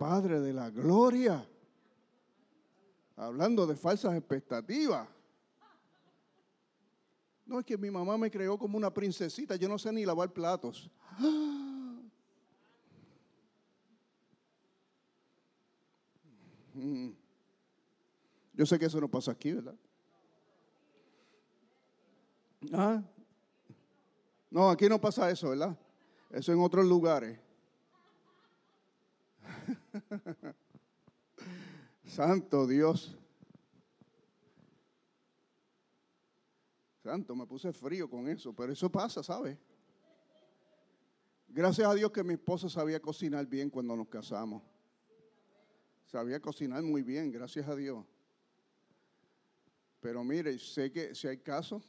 Padre 0.02 0.40
de 0.40 0.52
la 0.52 0.72
gloria. 0.72 1.48
Hablando 3.18 3.68
de 3.68 3.76
falsas 3.76 4.16
expectativas. 4.16 5.08
No 7.46 7.60
es 7.60 7.66
que 7.68 7.78
mi 7.78 7.92
mamá 7.92 8.18
me 8.18 8.32
creó 8.32 8.58
como 8.58 8.80
una 8.80 8.92
princesita, 8.92 9.56
yo 9.58 9.70
no 9.70 9.78
sé 9.78 9.94
ni 9.94 10.04
lavar 10.04 10.34
platos. 10.34 10.90
Mm. 16.74 17.12
Yo 18.54 18.66
sé 18.66 18.80
que 18.80 18.86
eso 18.86 19.00
no 19.00 19.08
pasa 19.08 19.34
aquí, 19.34 19.52
¿verdad? 19.52 19.76
¿Ah? 22.74 23.04
No, 24.50 24.68
aquí 24.72 24.90
no 24.90 25.00
pasa 25.00 25.30
eso, 25.30 25.50
¿verdad? 25.50 25.78
Eso 26.32 26.52
en 26.52 26.60
otros 26.60 26.88
lugares. 26.88 27.38
Santo 32.06 32.68
Dios. 32.68 33.18
Santo, 37.04 37.36
me 37.36 37.48
puse 37.48 37.74
frío 37.74 38.10
con 38.10 38.28
eso, 38.28 38.54
pero 38.54 38.72
eso 38.72 38.92
pasa, 38.92 39.24
¿sabes? 39.24 39.58
Gracias 41.48 41.88
a 41.88 41.94
Dios 41.96 42.12
que 42.12 42.24
mi 42.24 42.34
esposa 42.36 42.70
sabía 42.70 43.00
cocinar 43.02 43.46
bien 43.48 43.70
cuando 43.70 43.96
nos 43.96 44.08
casamos. 44.08 44.62
Sabía 46.06 46.40
cocinar 46.40 46.84
muy 46.84 47.02
bien, 47.02 47.32
gracias 47.32 47.68
a 47.68 47.76
Dios. 47.76 48.06
Pero 50.00 50.24
mire, 50.24 50.58
sé 50.60 50.92
que 50.92 51.16
si 51.16 51.28
hay 51.28 51.38
casos, 51.38 51.84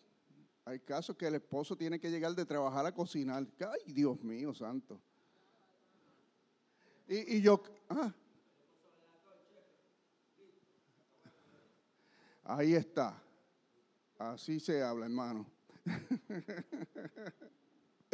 hay 0.64 0.80
casos 0.80 1.16
que 1.16 1.26
el 1.26 1.35
esposo 1.35 1.76
tiene 1.76 2.00
que 2.00 2.11
llegar 2.11 2.35
de 2.35 2.46
trabajar 2.46 2.87
a 2.87 2.94
cocinar. 2.94 3.46
Ay, 3.61 3.92
Dios 3.92 4.22
mío, 4.22 4.54
santo. 4.54 5.00
Y, 7.12 7.42
yo, 7.42 7.62
ah, 7.90 8.11
Ahí 12.44 12.75
está. 12.75 13.22
Así 14.18 14.59
se 14.59 14.83
habla, 14.83 15.05
hermano. 15.05 15.46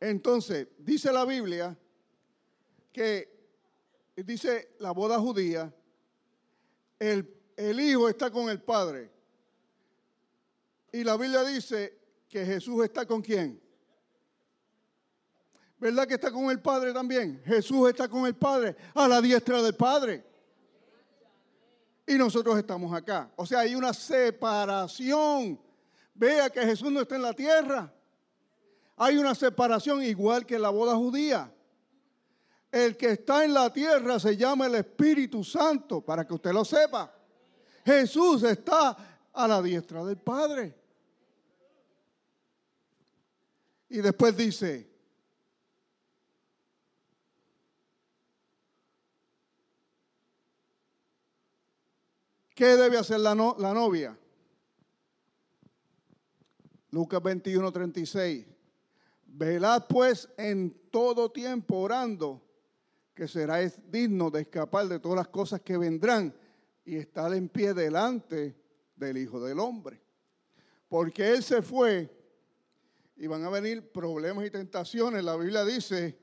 Entonces, 0.00 0.68
dice 0.78 1.12
la 1.12 1.26
Biblia 1.26 1.76
que, 2.90 3.30
dice 4.16 4.74
la 4.78 4.92
boda 4.92 5.18
judía, 5.18 5.70
el, 6.98 7.38
el 7.54 7.80
hijo 7.80 8.08
está 8.08 8.30
con 8.30 8.48
el 8.48 8.62
padre. 8.62 9.10
Y 10.90 11.04
la 11.04 11.18
Biblia 11.18 11.44
dice 11.44 11.98
que 12.30 12.46
Jesús 12.46 12.82
está 12.82 13.04
con 13.04 13.20
quién? 13.20 13.60
¿Verdad 15.82 16.06
que 16.06 16.14
está 16.14 16.30
con 16.30 16.50
el 16.50 16.60
Padre 16.60 16.94
también? 16.94 17.42
Jesús 17.44 17.90
está 17.90 18.08
con 18.08 18.24
el 18.24 18.36
Padre, 18.36 18.76
a 18.94 19.06
la 19.06 19.20
diestra 19.20 19.60
del 19.60 19.74
Padre 19.74 20.32
y 22.06 22.14
nosotros 22.14 22.58
estamos 22.58 22.92
acá. 22.92 23.30
O 23.36 23.46
sea, 23.46 23.60
hay 23.60 23.74
una 23.74 23.94
separación. 23.94 25.58
Vea 26.14 26.50
que 26.50 26.60
Jesús 26.60 26.90
no 26.90 27.00
está 27.00 27.16
en 27.16 27.22
la 27.22 27.32
tierra. 27.32 27.92
Hay 28.96 29.16
una 29.16 29.34
separación 29.34 30.02
igual 30.02 30.44
que 30.44 30.56
en 30.56 30.62
la 30.62 30.70
boda 30.70 30.94
judía. 30.94 31.52
El 32.70 32.96
que 32.96 33.12
está 33.12 33.44
en 33.44 33.54
la 33.54 33.72
tierra 33.72 34.18
se 34.18 34.36
llama 34.36 34.66
el 34.66 34.74
Espíritu 34.76 35.42
Santo, 35.44 36.00
para 36.00 36.26
que 36.26 36.34
usted 36.34 36.52
lo 36.52 36.64
sepa. 36.64 37.12
Jesús 37.84 38.42
está 38.42 38.96
a 39.32 39.48
la 39.48 39.60
diestra 39.62 40.04
del 40.04 40.18
Padre. 40.18 40.74
Y 43.88 43.98
después 43.98 44.36
dice, 44.36 44.91
¿Qué 52.54 52.76
debe 52.76 52.98
hacer 52.98 53.20
la, 53.20 53.34
novia? 53.34 54.18
Lucas 56.90 57.22
21, 57.22 57.72
36. 57.72 58.46
Velad 59.24 59.86
pues 59.88 60.28
en 60.36 60.70
todo 60.90 61.30
tiempo 61.30 61.78
orando, 61.78 62.42
que 63.14 63.26
seráis 63.26 63.78
digno 63.90 64.30
de 64.30 64.42
escapar 64.42 64.86
de 64.86 64.98
todas 64.98 65.16
las 65.16 65.28
cosas 65.28 65.62
que 65.62 65.78
vendrán 65.78 66.34
y 66.84 66.96
estar 66.96 67.32
en 67.32 67.48
pie 67.48 67.72
delante 67.72 68.54
del 68.96 69.16
Hijo 69.16 69.40
del 69.40 69.58
Hombre. 69.58 70.02
Porque 70.88 71.30
Él 71.30 71.42
se 71.42 71.62
fue 71.62 72.10
y 73.16 73.26
van 73.26 73.44
a 73.44 73.48
venir 73.48 73.90
problemas 73.90 74.44
y 74.44 74.50
tentaciones. 74.50 75.24
La 75.24 75.36
Biblia 75.36 75.64
dice 75.64 76.18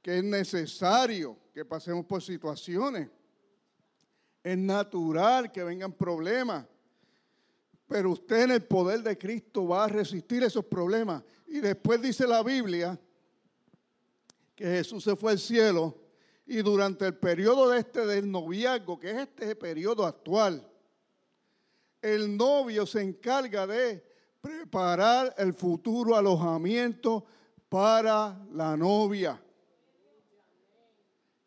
que 0.00 0.18
es 0.18 0.24
necesario 0.24 1.36
que 1.52 1.66
pasemos 1.66 2.06
por 2.06 2.22
situaciones. 2.22 3.10
Es 4.46 4.56
natural 4.56 5.50
que 5.50 5.64
vengan 5.64 5.92
problemas. 5.92 6.64
Pero 7.88 8.12
usted 8.12 8.42
en 8.42 8.52
el 8.52 8.62
poder 8.62 9.02
de 9.02 9.18
Cristo 9.18 9.66
va 9.66 9.86
a 9.86 9.88
resistir 9.88 10.44
esos 10.44 10.64
problemas. 10.64 11.24
Y 11.48 11.58
después 11.58 12.00
dice 12.00 12.28
la 12.28 12.44
Biblia 12.44 12.96
que 14.54 14.64
Jesús 14.64 15.02
se 15.02 15.16
fue 15.16 15.32
al 15.32 15.40
cielo 15.40 16.00
y 16.46 16.58
durante 16.58 17.06
el 17.06 17.16
periodo 17.16 17.70
de 17.70 17.80
este 17.80 18.06
del 18.06 18.30
noviazgo, 18.30 19.00
que 19.00 19.10
es 19.10 19.16
este 19.16 19.56
periodo 19.56 20.06
actual, 20.06 20.64
el 22.00 22.36
novio 22.36 22.86
se 22.86 23.02
encarga 23.02 23.66
de 23.66 24.00
preparar 24.40 25.34
el 25.38 25.54
futuro 25.54 26.14
alojamiento 26.14 27.26
para 27.68 28.46
la 28.52 28.76
novia, 28.76 29.42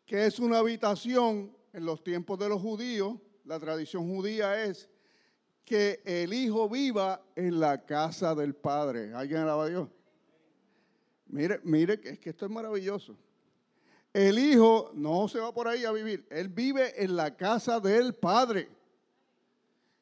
que 0.04 0.26
es 0.26 0.38
una 0.38 0.58
habitación 0.58 1.58
en 1.72 1.84
los 1.84 2.02
tiempos 2.02 2.38
de 2.38 2.48
los 2.48 2.60
judíos, 2.60 3.16
la 3.44 3.58
tradición 3.58 4.08
judía 4.08 4.64
es 4.64 4.88
que 5.64 6.02
el 6.04 6.32
hijo 6.32 6.68
viva 6.68 7.22
en 7.36 7.60
la 7.60 7.84
casa 7.84 8.34
del 8.34 8.54
padre. 8.54 9.14
¿Alguien 9.14 9.40
alaba 9.40 9.64
a 9.64 9.68
Dios? 9.68 9.88
Mire, 11.26 11.60
mire, 11.62 12.00
es 12.02 12.18
que 12.18 12.30
esto 12.30 12.46
es 12.46 12.50
maravilloso. 12.50 13.16
El 14.12 14.38
hijo 14.38 14.90
no 14.94 15.28
se 15.28 15.38
va 15.38 15.54
por 15.54 15.68
ahí 15.68 15.84
a 15.84 15.92
vivir, 15.92 16.26
él 16.30 16.48
vive 16.48 17.02
en 17.02 17.14
la 17.14 17.36
casa 17.36 17.78
del 17.78 18.14
padre. 18.14 18.68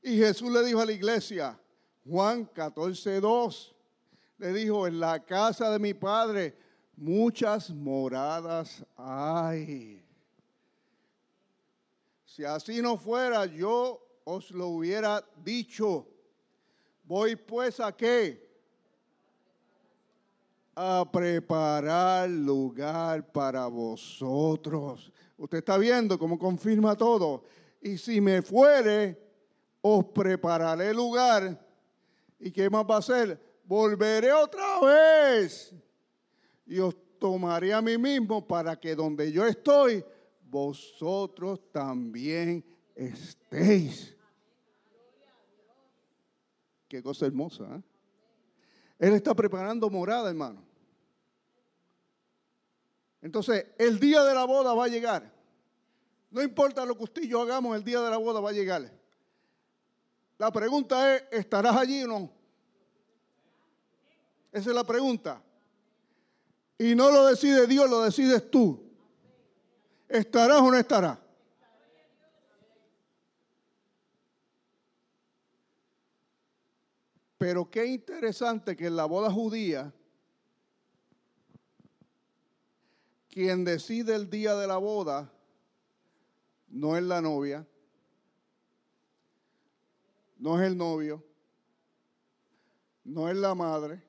Y 0.03 0.17
Jesús 0.17 0.51
le 0.51 0.65
dijo 0.65 0.81
a 0.81 0.87
la 0.87 0.93
iglesia, 0.93 1.61
Juan 2.09 2.47
14, 2.47 3.21
2, 3.21 3.77
le 4.39 4.53
dijo, 4.55 4.87
en 4.87 5.01
la 5.01 5.23
casa 5.25 5.71
de 5.71 5.79
mi 5.79 5.93
padre 5.93 6.57
muchas 6.97 7.71
moradas 7.71 8.85
hay. 8.97 10.08
Si 12.39 12.45
así 12.45 12.81
no 12.81 12.97
fuera, 12.97 13.47
yo 13.47 14.01
os 14.23 14.53
lo 14.53 14.69
hubiera 14.69 15.25
dicho. 15.43 16.07
Voy 17.03 17.35
pues 17.35 17.81
a 17.81 17.91
qué? 17.91 18.49
A 20.77 21.05
preparar 21.11 22.31
lugar 22.31 23.33
para 23.33 23.67
vosotros. 23.67 25.11
Usted 25.37 25.59
está 25.59 25.77
viendo 25.79 26.17
cómo 26.17 26.39
confirma 26.39 26.95
todo. 26.95 27.43
Y 27.83 27.99
si 27.99 28.21
me 28.21 28.41
fuere, 28.41 29.21
os 29.83 30.05
prepararé 30.05 30.95
lugar. 30.95 31.61
¿Y 32.39 32.53
qué 32.53 32.71
más 32.71 32.85
va 32.89 32.95
a 32.95 32.99
hacer? 32.99 33.37
Volveré 33.65 34.33
otra 34.33 34.79
vez 34.79 35.75
y 36.67 36.79
os 36.79 36.95
tomaré 37.19 37.75
a 37.75 37.83
mí 37.83 37.99
mismo 37.99 38.47
para 38.47 38.79
que 38.79 38.95
donde 38.95 39.33
yo 39.33 39.45
estoy, 39.45 40.05
vosotros 40.51 41.61
también 41.71 42.65
estéis. 42.95 44.17
Qué 46.89 47.03
cosa 47.03 47.27
hermosa. 47.27 47.65
¿eh? 47.77 47.83
Él 48.99 49.15
está 49.15 49.35
preparando 49.35 49.91
morada, 49.91 50.31
hermano. 50.31 50.65
Entonces, 53.21 53.67
el 53.79 53.99
día 53.99 54.23
de 54.23 54.35
la 54.35 54.45
boda 54.45 54.75
va 54.75 54.85
a 54.85 54.89
llegar. 54.89 55.33
No 56.31 56.43
importa 56.43 56.85
lo 56.85 56.97
que 56.97 57.05
usted 57.05 57.23
y 57.23 57.29
yo 57.29 57.43
hagamos, 57.43 57.77
el 57.77 57.85
día 57.85 58.01
de 58.01 58.11
la 58.11 58.17
boda 58.17 58.41
va 58.41 58.51
a 58.51 58.53
llegar. 58.53 58.91
La 60.39 60.51
pregunta 60.53 61.17
es, 61.17 61.25
¿estarás 61.33 61.77
allí 61.77 62.03
o 62.05 62.07
no? 62.07 62.31
Esa 64.53 64.71
es 64.71 64.75
la 64.75 64.85
pregunta. 64.85 65.43
Y 66.79 66.95
no 66.95 67.11
lo 67.11 67.27
decide 67.27 67.67
Dios, 67.67 67.91
lo 67.91 68.03
decides 68.03 68.51
tú. 68.51 68.88
¿Estarás 70.09 70.61
o 70.63 70.71
no 70.71 70.77
estarás? 70.79 71.19
Pero 77.37 77.71
qué 77.71 77.87
interesante 77.87 78.77
que 78.77 78.87
en 78.87 78.97
la 78.97 79.05
boda 79.05 79.31
judía, 79.31 79.93
quien 83.29 83.65
decide 83.65 84.17
el 84.17 84.29
día 84.29 84.57
de 84.57 84.67
la 84.67 84.79
boda 84.79 85.31
no 86.67 86.97
es 86.97 87.03
la 87.05 87.21
novia, 87.21 87.65
no 90.39 90.61
es 90.61 90.67
el 90.67 90.77
novio, 90.77 91.25
no 93.05 93.29
es 93.29 93.37
la 93.37 93.55
madre, 93.55 94.03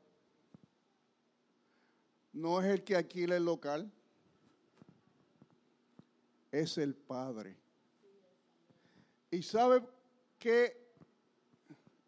no 2.34 2.62
es 2.62 2.68
el 2.68 2.84
que 2.84 2.96
alquila 2.96 3.36
el 3.36 3.46
local, 3.46 3.92
es 6.52 6.78
el 6.78 6.96
Padre. 6.96 7.56
¿Y 9.32 9.44
sabe 9.44 9.84
qué 10.38 10.90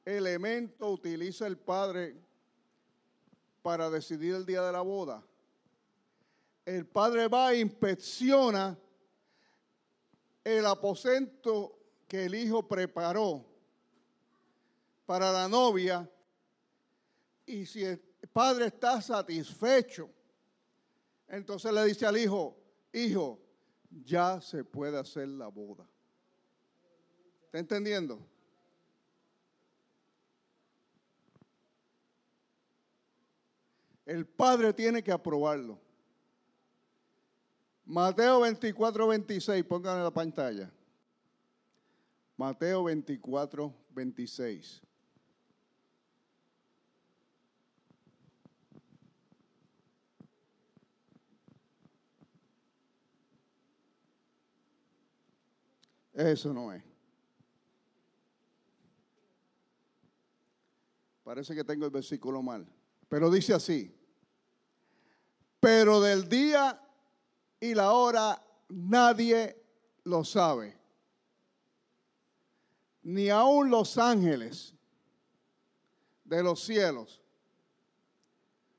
elemento 0.05 0.89
utiliza 0.89 1.45
el 1.45 1.57
Padre 1.57 2.15
para 3.61 3.89
decidir 3.89 4.35
el 4.35 4.45
día 4.45 4.61
de 4.63 4.71
la 4.71 4.81
boda? 4.81 5.23
El 6.65 6.85
Padre 6.85 7.27
va 7.27 7.53
e 7.53 7.59
inspecciona 7.59 8.77
el 10.43 10.65
aposento 10.65 11.77
que 12.07 12.25
el 12.25 12.35
Hijo 12.35 12.67
preparó 12.67 13.45
para 15.05 15.31
la 15.31 15.47
novia 15.47 16.09
y 17.45 17.65
si 17.65 17.83
el 17.83 17.99
Padre 18.31 18.67
está 18.67 19.01
satisfecho, 19.01 20.09
entonces 21.27 21.71
le 21.71 21.85
dice 21.85 22.05
al 22.05 22.17
Hijo, 22.17 22.57
Hijo, 22.93 23.40
ya 24.03 24.41
se 24.41 24.63
puede 24.63 24.97
hacer 24.97 25.27
la 25.27 25.47
boda. 25.47 25.85
¿Está 27.45 27.59
entendiendo? 27.59 28.25
El 34.05 34.25
padre 34.25 34.73
tiene 34.73 35.03
que 35.03 35.11
aprobarlo. 35.11 35.79
Mateo 37.85 38.41
24, 38.41 39.07
26, 39.07 39.63
pónganlo 39.65 39.99
en 39.99 40.03
la 40.05 40.11
pantalla. 40.11 40.71
Mateo 42.37 42.85
24, 42.85 43.73
26. 43.89 44.81
Eso 56.13 56.53
no 56.53 56.73
es. 56.73 56.83
Parece 61.23 61.55
que 61.55 61.63
tengo 61.63 61.85
el 61.85 61.91
versículo 61.91 62.41
mal. 62.41 62.67
Pero 63.07 63.29
dice 63.29 63.53
así. 63.53 63.95
Pero 65.59 66.01
del 66.01 66.27
día 66.27 66.81
y 67.59 67.73
la 67.73 67.91
hora 67.91 68.43
nadie 68.69 69.55
lo 70.03 70.23
sabe. 70.23 70.77
Ni 73.03 73.29
aun 73.29 73.69
los 73.69 73.97
ángeles 73.97 74.75
de 76.25 76.43
los 76.43 76.63
cielos. 76.63 77.21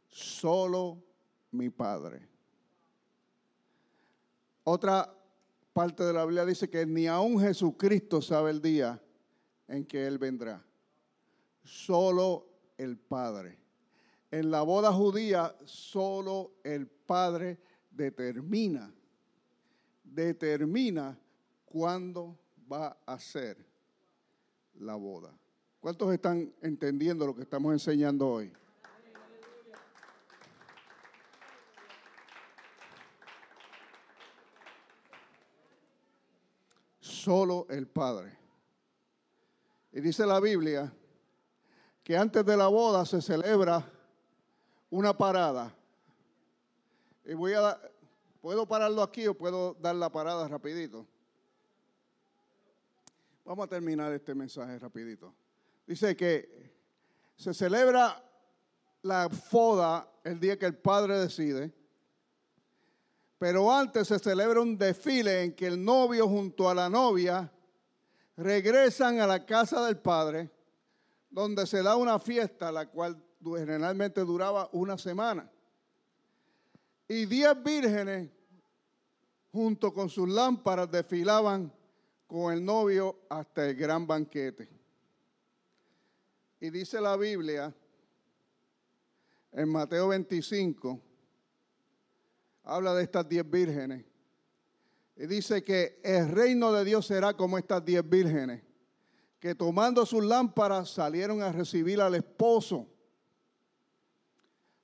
Solo 0.09 1.03
mi 1.53 1.70
Padre. 1.70 2.28
Otra 4.64 5.21
parte 5.72 6.04
de 6.04 6.12
la 6.12 6.24
Biblia 6.24 6.44
dice 6.44 6.68
que 6.68 6.84
ni 6.86 7.06
aun 7.06 7.40
Jesucristo 7.40 8.20
sabe 8.20 8.50
el 8.50 8.60
día 8.60 9.02
en 9.68 9.84
que 9.84 10.06
Él 10.06 10.18
vendrá. 10.18 10.64
Solo 11.64 12.46
el 12.76 12.98
Padre. 12.98 13.58
En 14.30 14.50
la 14.50 14.62
boda 14.62 14.92
judía, 14.92 15.54
solo 15.64 16.52
el 16.64 16.86
Padre 16.86 17.58
determina, 17.90 18.92
determina 20.02 21.18
cuándo 21.64 22.38
va 22.70 22.96
a 23.06 23.18
ser 23.18 23.56
la 24.74 24.94
boda. 24.94 25.32
¿Cuántos 25.80 26.12
están 26.12 26.52
entendiendo 26.62 27.26
lo 27.26 27.34
que 27.34 27.42
estamos 27.42 27.72
enseñando 27.72 28.28
hoy? 28.28 28.52
Solo 37.22 37.68
el 37.70 37.86
Padre. 37.86 38.36
Y 39.92 40.00
dice 40.00 40.26
la 40.26 40.40
Biblia 40.40 40.92
que 42.02 42.16
antes 42.16 42.44
de 42.44 42.56
la 42.56 42.66
boda 42.66 43.06
se 43.06 43.22
celebra 43.22 43.88
una 44.90 45.16
parada 45.16 45.72
y 47.24 47.34
voy 47.34 47.52
a 47.52 47.80
¿puedo 48.40 48.66
pararlo 48.66 49.04
aquí 49.04 49.28
o 49.28 49.38
puedo 49.38 49.74
dar 49.74 49.94
la 49.94 50.10
parada 50.10 50.48
rapidito? 50.48 51.06
Vamos 53.44 53.66
a 53.66 53.68
terminar 53.68 54.12
este 54.12 54.34
mensaje 54.34 54.76
rapidito. 54.80 55.32
Dice 55.86 56.16
que 56.16 56.72
se 57.36 57.54
celebra 57.54 58.20
la 59.02 59.30
foda 59.30 60.10
el 60.24 60.40
día 60.40 60.58
que 60.58 60.66
el 60.66 60.76
padre 60.76 61.20
decide, 61.20 61.72
pero 63.43 63.72
antes 63.72 64.07
se 64.07 64.20
celebra 64.20 64.61
un 64.61 64.78
desfile 64.78 65.43
en 65.43 65.53
que 65.57 65.66
el 65.66 65.84
novio 65.84 66.28
junto 66.28 66.70
a 66.70 66.74
la 66.76 66.88
novia 66.88 67.51
regresan 68.36 69.18
a 69.18 69.26
la 69.26 69.45
casa 69.45 69.84
del 69.84 69.99
padre, 69.99 70.49
donde 71.28 71.66
se 71.66 71.82
da 71.82 71.97
una 71.97 72.20
fiesta, 72.20 72.70
la 72.70 72.86
cual 72.86 73.20
generalmente 73.43 74.20
duraba 74.20 74.68
una 74.70 74.97
semana 74.97 75.51
y 77.09 77.26
diez 77.26 77.61
vírgenes 77.64 78.30
junto 79.51 79.93
con 79.93 80.09
sus 80.09 80.28
lámparas 80.28 80.88
desfilaban 80.88 81.72
con 82.28 82.53
el 82.53 82.64
novio 82.64 83.22
hasta 83.28 83.68
el 83.68 83.74
gran 83.74 84.07
banquete. 84.07 84.68
Y 86.61 86.70
dice 86.70 87.01
la 87.01 87.16
Biblia 87.16 87.74
en 89.51 89.68
Mateo 89.68 90.07
25, 90.07 91.01
habla 92.64 92.94
de 92.94 93.02
estas 93.02 93.28
diez 93.28 93.48
vírgenes. 93.48 94.04
Y 95.16 95.26
dice 95.26 95.62
que 95.62 96.00
el 96.02 96.28
reino 96.28 96.72
de 96.72 96.84
Dios 96.84 97.06
será 97.06 97.34
como 97.34 97.58
estas 97.58 97.84
diez 97.84 98.08
vírgenes, 98.08 98.62
que 99.38 99.54
tomando 99.54 100.06
sus 100.06 100.24
lámparas 100.24 100.90
salieron 100.90 101.42
a 101.42 101.52
recibir 101.52 102.00
al 102.00 102.14
esposo. 102.14 102.88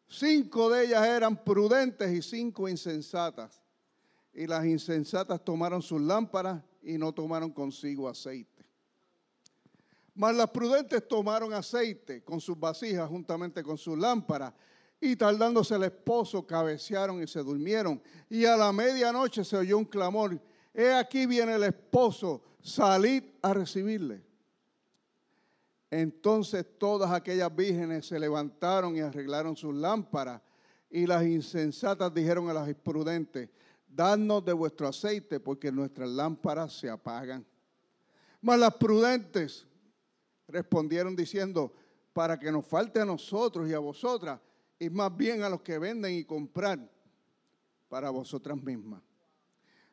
Cinco 0.07 0.71
de 0.71 0.87
ellas 0.87 1.07
eran 1.07 1.45
prudentes 1.45 2.11
y 2.13 2.23
cinco 2.23 2.69
insensatas. 2.69 3.63
Y 4.33 4.47
las 4.47 4.65
insensatas 4.65 5.45
tomaron 5.45 5.83
sus 5.83 6.01
lámparas 6.01 6.63
y 6.83 6.97
no 6.97 7.13
tomaron 7.13 7.51
consigo 7.51 8.09
aceite. 8.09 8.65
Mas 10.15 10.35
las 10.35 10.51
prudentes 10.51 11.07
tomaron 11.07 11.53
aceite 11.53 12.25
con 12.25 12.41
sus 12.41 12.59
vasijas 12.59 13.09
juntamente 13.09 13.63
con 13.63 13.79
sus 13.79 13.97
lámparas. 13.97 14.53
Y 15.01 15.15
tardándose 15.17 15.77
el 15.77 15.85
esposo, 15.85 16.47
cabecearon 16.47 17.23
y 17.23 17.27
se 17.27 17.41
durmieron. 17.41 18.03
Y 18.29 18.45
a 18.45 18.57
la 18.57 18.73
medianoche 18.73 19.45
se 19.45 19.57
oyó 19.57 19.79
un 19.79 19.85
clamor. 19.85 20.41
He 20.75 20.93
aquí 20.93 21.27
viene 21.27 21.55
el 21.55 21.65
esposo, 21.65 22.43
salid 22.61 23.23
a 23.43 23.55
recibirle. 23.55 24.23
Entonces 25.91 26.67
todas 26.79 27.11
aquellas 27.13 27.55
vírgenes 27.55 28.07
se 28.07 28.19
levantaron 28.19 28.97
y 28.97 29.01
arreglaron 29.01 29.57
sus 29.57 29.75
lámparas. 29.75 30.43
Y 30.91 31.07
las 31.07 31.25
insensatas 31.25 32.13
dijeron 32.13 32.49
a 32.51 32.55
las 32.55 32.75
prudentes, 32.75 33.49
dadnos 33.87 34.45
de 34.45 34.53
vuestro 34.53 34.89
aceite 34.89 35.41
porque 35.41 35.71
nuestras 35.71 36.09
lámparas 36.09 36.79
se 36.79 36.91
apagan. 36.91 37.47
Mas 38.41 38.59
las 38.59 38.75
prudentes 38.75 39.67
respondieron 40.47 41.15
diciendo, 41.17 41.73
para 42.13 42.39
que 42.39 42.51
nos 42.51 42.67
falte 42.67 43.01
a 43.01 43.05
nosotros 43.05 43.69
y 43.69 43.75
a 43.75 43.79
vosotras, 43.79 44.41
y 44.79 44.91
más 44.91 45.17
bien 45.17 45.43
a 45.43 45.49
los 45.49 45.63
que 45.63 45.79
venden 45.79 46.15
y 46.15 46.25
comprar 46.25 46.79
para 47.89 48.11
vosotras 48.11 48.63
mismas. 48.63 49.03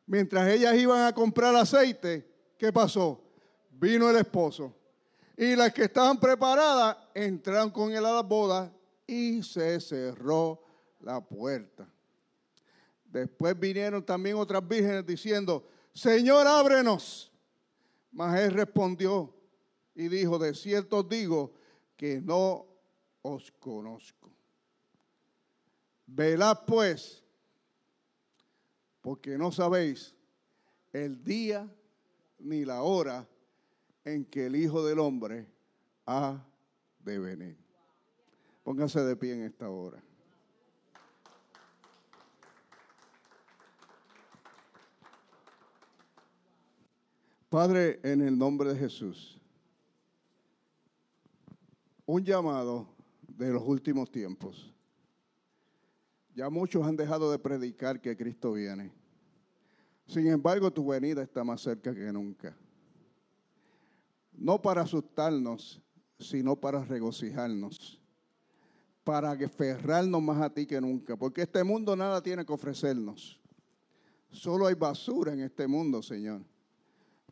Mientras 0.06 0.48
ellas 0.48 0.74
iban 0.76 1.06
a 1.06 1.12
comprar 1.12 1.54
aceite, 1.56 2.26
¿qué 2.56 2.72
pasó? 2.72 3.22
Vino 3.70 4.08
el 4.08 4.16
esposo. 4.16 4.74
Y 5.36 5.56
las 5.56 5.72
que 5.72 5.84
estaban 5.84 6.18
preparadas 6.18 6.96
entraron 7.14 7.70
con 7.70 7.92
él 7.92 8.04
a 8.06 8.12
la 8.12 8.22
boda 8.22 8.72
y 9.06 9.42
se 9.42 9.80
cerró 9.80 10.62
la 11.00 11.20
puerta. 11.20 11.88
Después 13.04 13.58
vinieron 13.58 14.04
también 14.04 14.36
otras 14.36 14.66
vírgenes 14.66 15.04
diciendo, 15.06 15.68
Señor, 15.92 16.46
ábrenos. 16.46 17.32
Mas 18.12 18.40
él 18.40 18.52
respondió 18.52 19.34
y 19.94 20.08
dijo, 20.08 20.38
de 20.38 20.54
cierto 20.54 20.98
os 20.98 21.08
digo 21.08 21.52
que 21.96 22.20
no 22.20 22.66
os 23.22 23.50
conozco. 23.52 24.30
Velad 26.06 26.64
pues, 26.66 27.22
porque 29.00 29.36
no 29.36 29.50
sabéis 29.50 30.14
el 30.92 31.22
día 31.22 31.68
ni 32.38 32.64
la 32.64 32.82
hora 32.82 33.28
en 34.04 34.24
que 34.24 34.46
el 34.46 34.56
Hijo 34.56 34.84
del 34.84 35.00
Hombre 35.00 35.46
ha 36.06 36.44
de 37.00 37.18
venir. 37.18 37.56
Póngase 38.62 39.00
de 39.00 39.16
pie 39.16 39.34
en 39.34 39.42
esta 39.42 39.68
hora. 39.68 40.02
Padre, 47.48 48.00
en 48.02 48.22
el 48.22 48.36
nombre 48.36 48.72
de 48.72 48.78
Jesús, 48.78 49.40
un 52.04 52.24
llamado 52.24 52.86
de 53.26 53.50
los 53.50 53.62
últimos 53.62 54.10
tiempos. 54.10 54.75
Ya 56.36 56.48
muchos 56.48 56.86
han 56.86 56.94
dejado 56.94 57.32
de 57.32 57.38
predicar 57.40 58.00
que 58.00 58.16
Cristo 58.16 58.52
viene. 58.52 58.92
Sin 60.06 60.28
embargo, 60.28 60.70
tu 60.70 60.86
venida 60.86 61.20
está 61.20 61.42
más 61.42 61.60
cerca 61.60 61.92
que 61.92 62.12
nunca. 62.12 62.56
No 64.32 64.62
para 64.62 64.82
asustarnos, 64.82 65.82
sino 66.20 66.54
para 66.54 66.84
regocijarnos. 66.84 68.00
Para 69.02 69.32
aferrarnos 69.32 70.22
más 70.22 70.40
a 70.40 70.50
ti 70.50 70.64
que 70.64 70.80
nunca. 70.80 71.16
Porque 71.16 71.42
este 71.42 71.64
mundo 71.64 71.96
nada 71.96 72.22
tiene 72.22 72.46
que 72.46 72.52
ofrecernos. 72.52 73.40
Solo 74.30 74.68
hay 74.68 74.74
basura 74.74 75.32
en 75.32 75.40
este 75.40 75.66
mundo, 75.66 76.00
Señor 76.00 76.42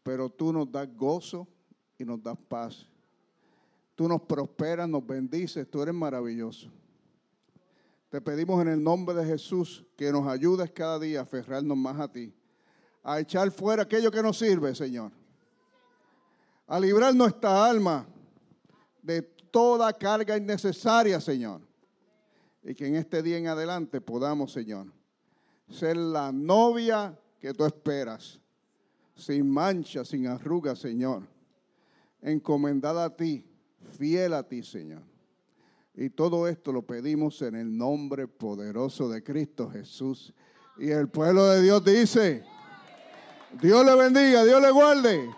pero 0.05 0.29
tú 0.29 0.53
nos 0.53 0.71
das 0.71 0.87
gozo 0.95 1.49
y 1.99 2.05
nos 2.05 2.23
das 2.23 2.39
paz. 2.47 2.87
Tú 3.97 4.07
nos 4.07 4.21
prosperas, 4.23 4.89
nos 4.89 5.05
bendices, 5.05 5.69
tú 5.69 5.83
eres 5.83 5.95
maravilloso. 5.95 6.71
Te 8.15 8.21
pedimos 8.21 8.63
en 8.63 8.69
el 8.69 8.81
nombre 8.81 9.13
de 9.13 9.27
Jesús 9.27 9.85
que 9.97 10.13
nos 10.13 10.29
ayudes 10.29 10.71
cada 10.71 11.01
día 11.01 11.19
a 11.19 11.23
aferrarnos 11.25 11.77
más 11.77 11.99
a 11.99 12.07
ti, 12.07 12.33
a 13.03 13.19
echar 13.19 13.51
fuera 13.51 13.83
aquello 13.83 14.09
que 14.13 14.23
nos 14.23 14.39
sirve, 14.39 14.73
Señor, 14.73 15.11
a 16.69 16.79
librar 16.79 17.13
nuestra 17.13 17.67
alma 17.67 18.07
de 19.03 19.21
toda 19.21 19.93
carga 19.93 20.37
innecesaria, 20.37 21.21
Señor, 21.21 21.61
y 22.63 22.73
que 22.73 22.87
en 22.87 22.95
este 22.95 23.21
día 23.21 23.37
en 23.37 23.49
adelante 23.49 24.01
podamos, 24.01 24.53
Señor, 24.53 24.87
ser 25.69 25.97
la 25.97 26.31
novia 26.31 27.19
que 27.41 27.53
tú 27.53 27.65
esperas 27.65 28.39
sin 29.17 29.51
mancha, 29.51 30.05
sin 30.05 30.29
arruga, 30.29 30.77
Señor. 30.77 31.25
Encomendada 32.23 33.07
a 33.07 33.17
ti, 33.17 33.45
fiel 33.99 34.35
a 34.35 34.45
ti, 34.45 34.63
Señor. 34.63 35.14
Y 35.97 36.11
todo 36.11 36.49
esto 36.49 36.73
lo 36.73 36.83
pedimos 36.83 37.41
en 37.43 37.55
el 37.55 37.77
nombre 37.77 38.27
poderoso 38.27 39.09
de 39.09 39.23
Cristo 39.23 39.71
Jesús. 39.71 40.35
Y 40.77 40.91
el 40.91 41.09
pueblo 41.09 41.47
de 41.47 41.63
Dios 41.63 41.85
dice, 41.85 42.45
Dios 43.63 43.87
le 43.87 43.95
bendiga, 43.95 44.45
Dios 44.45 44.61
le 44.61 44.71
guarde. 44.73 45.31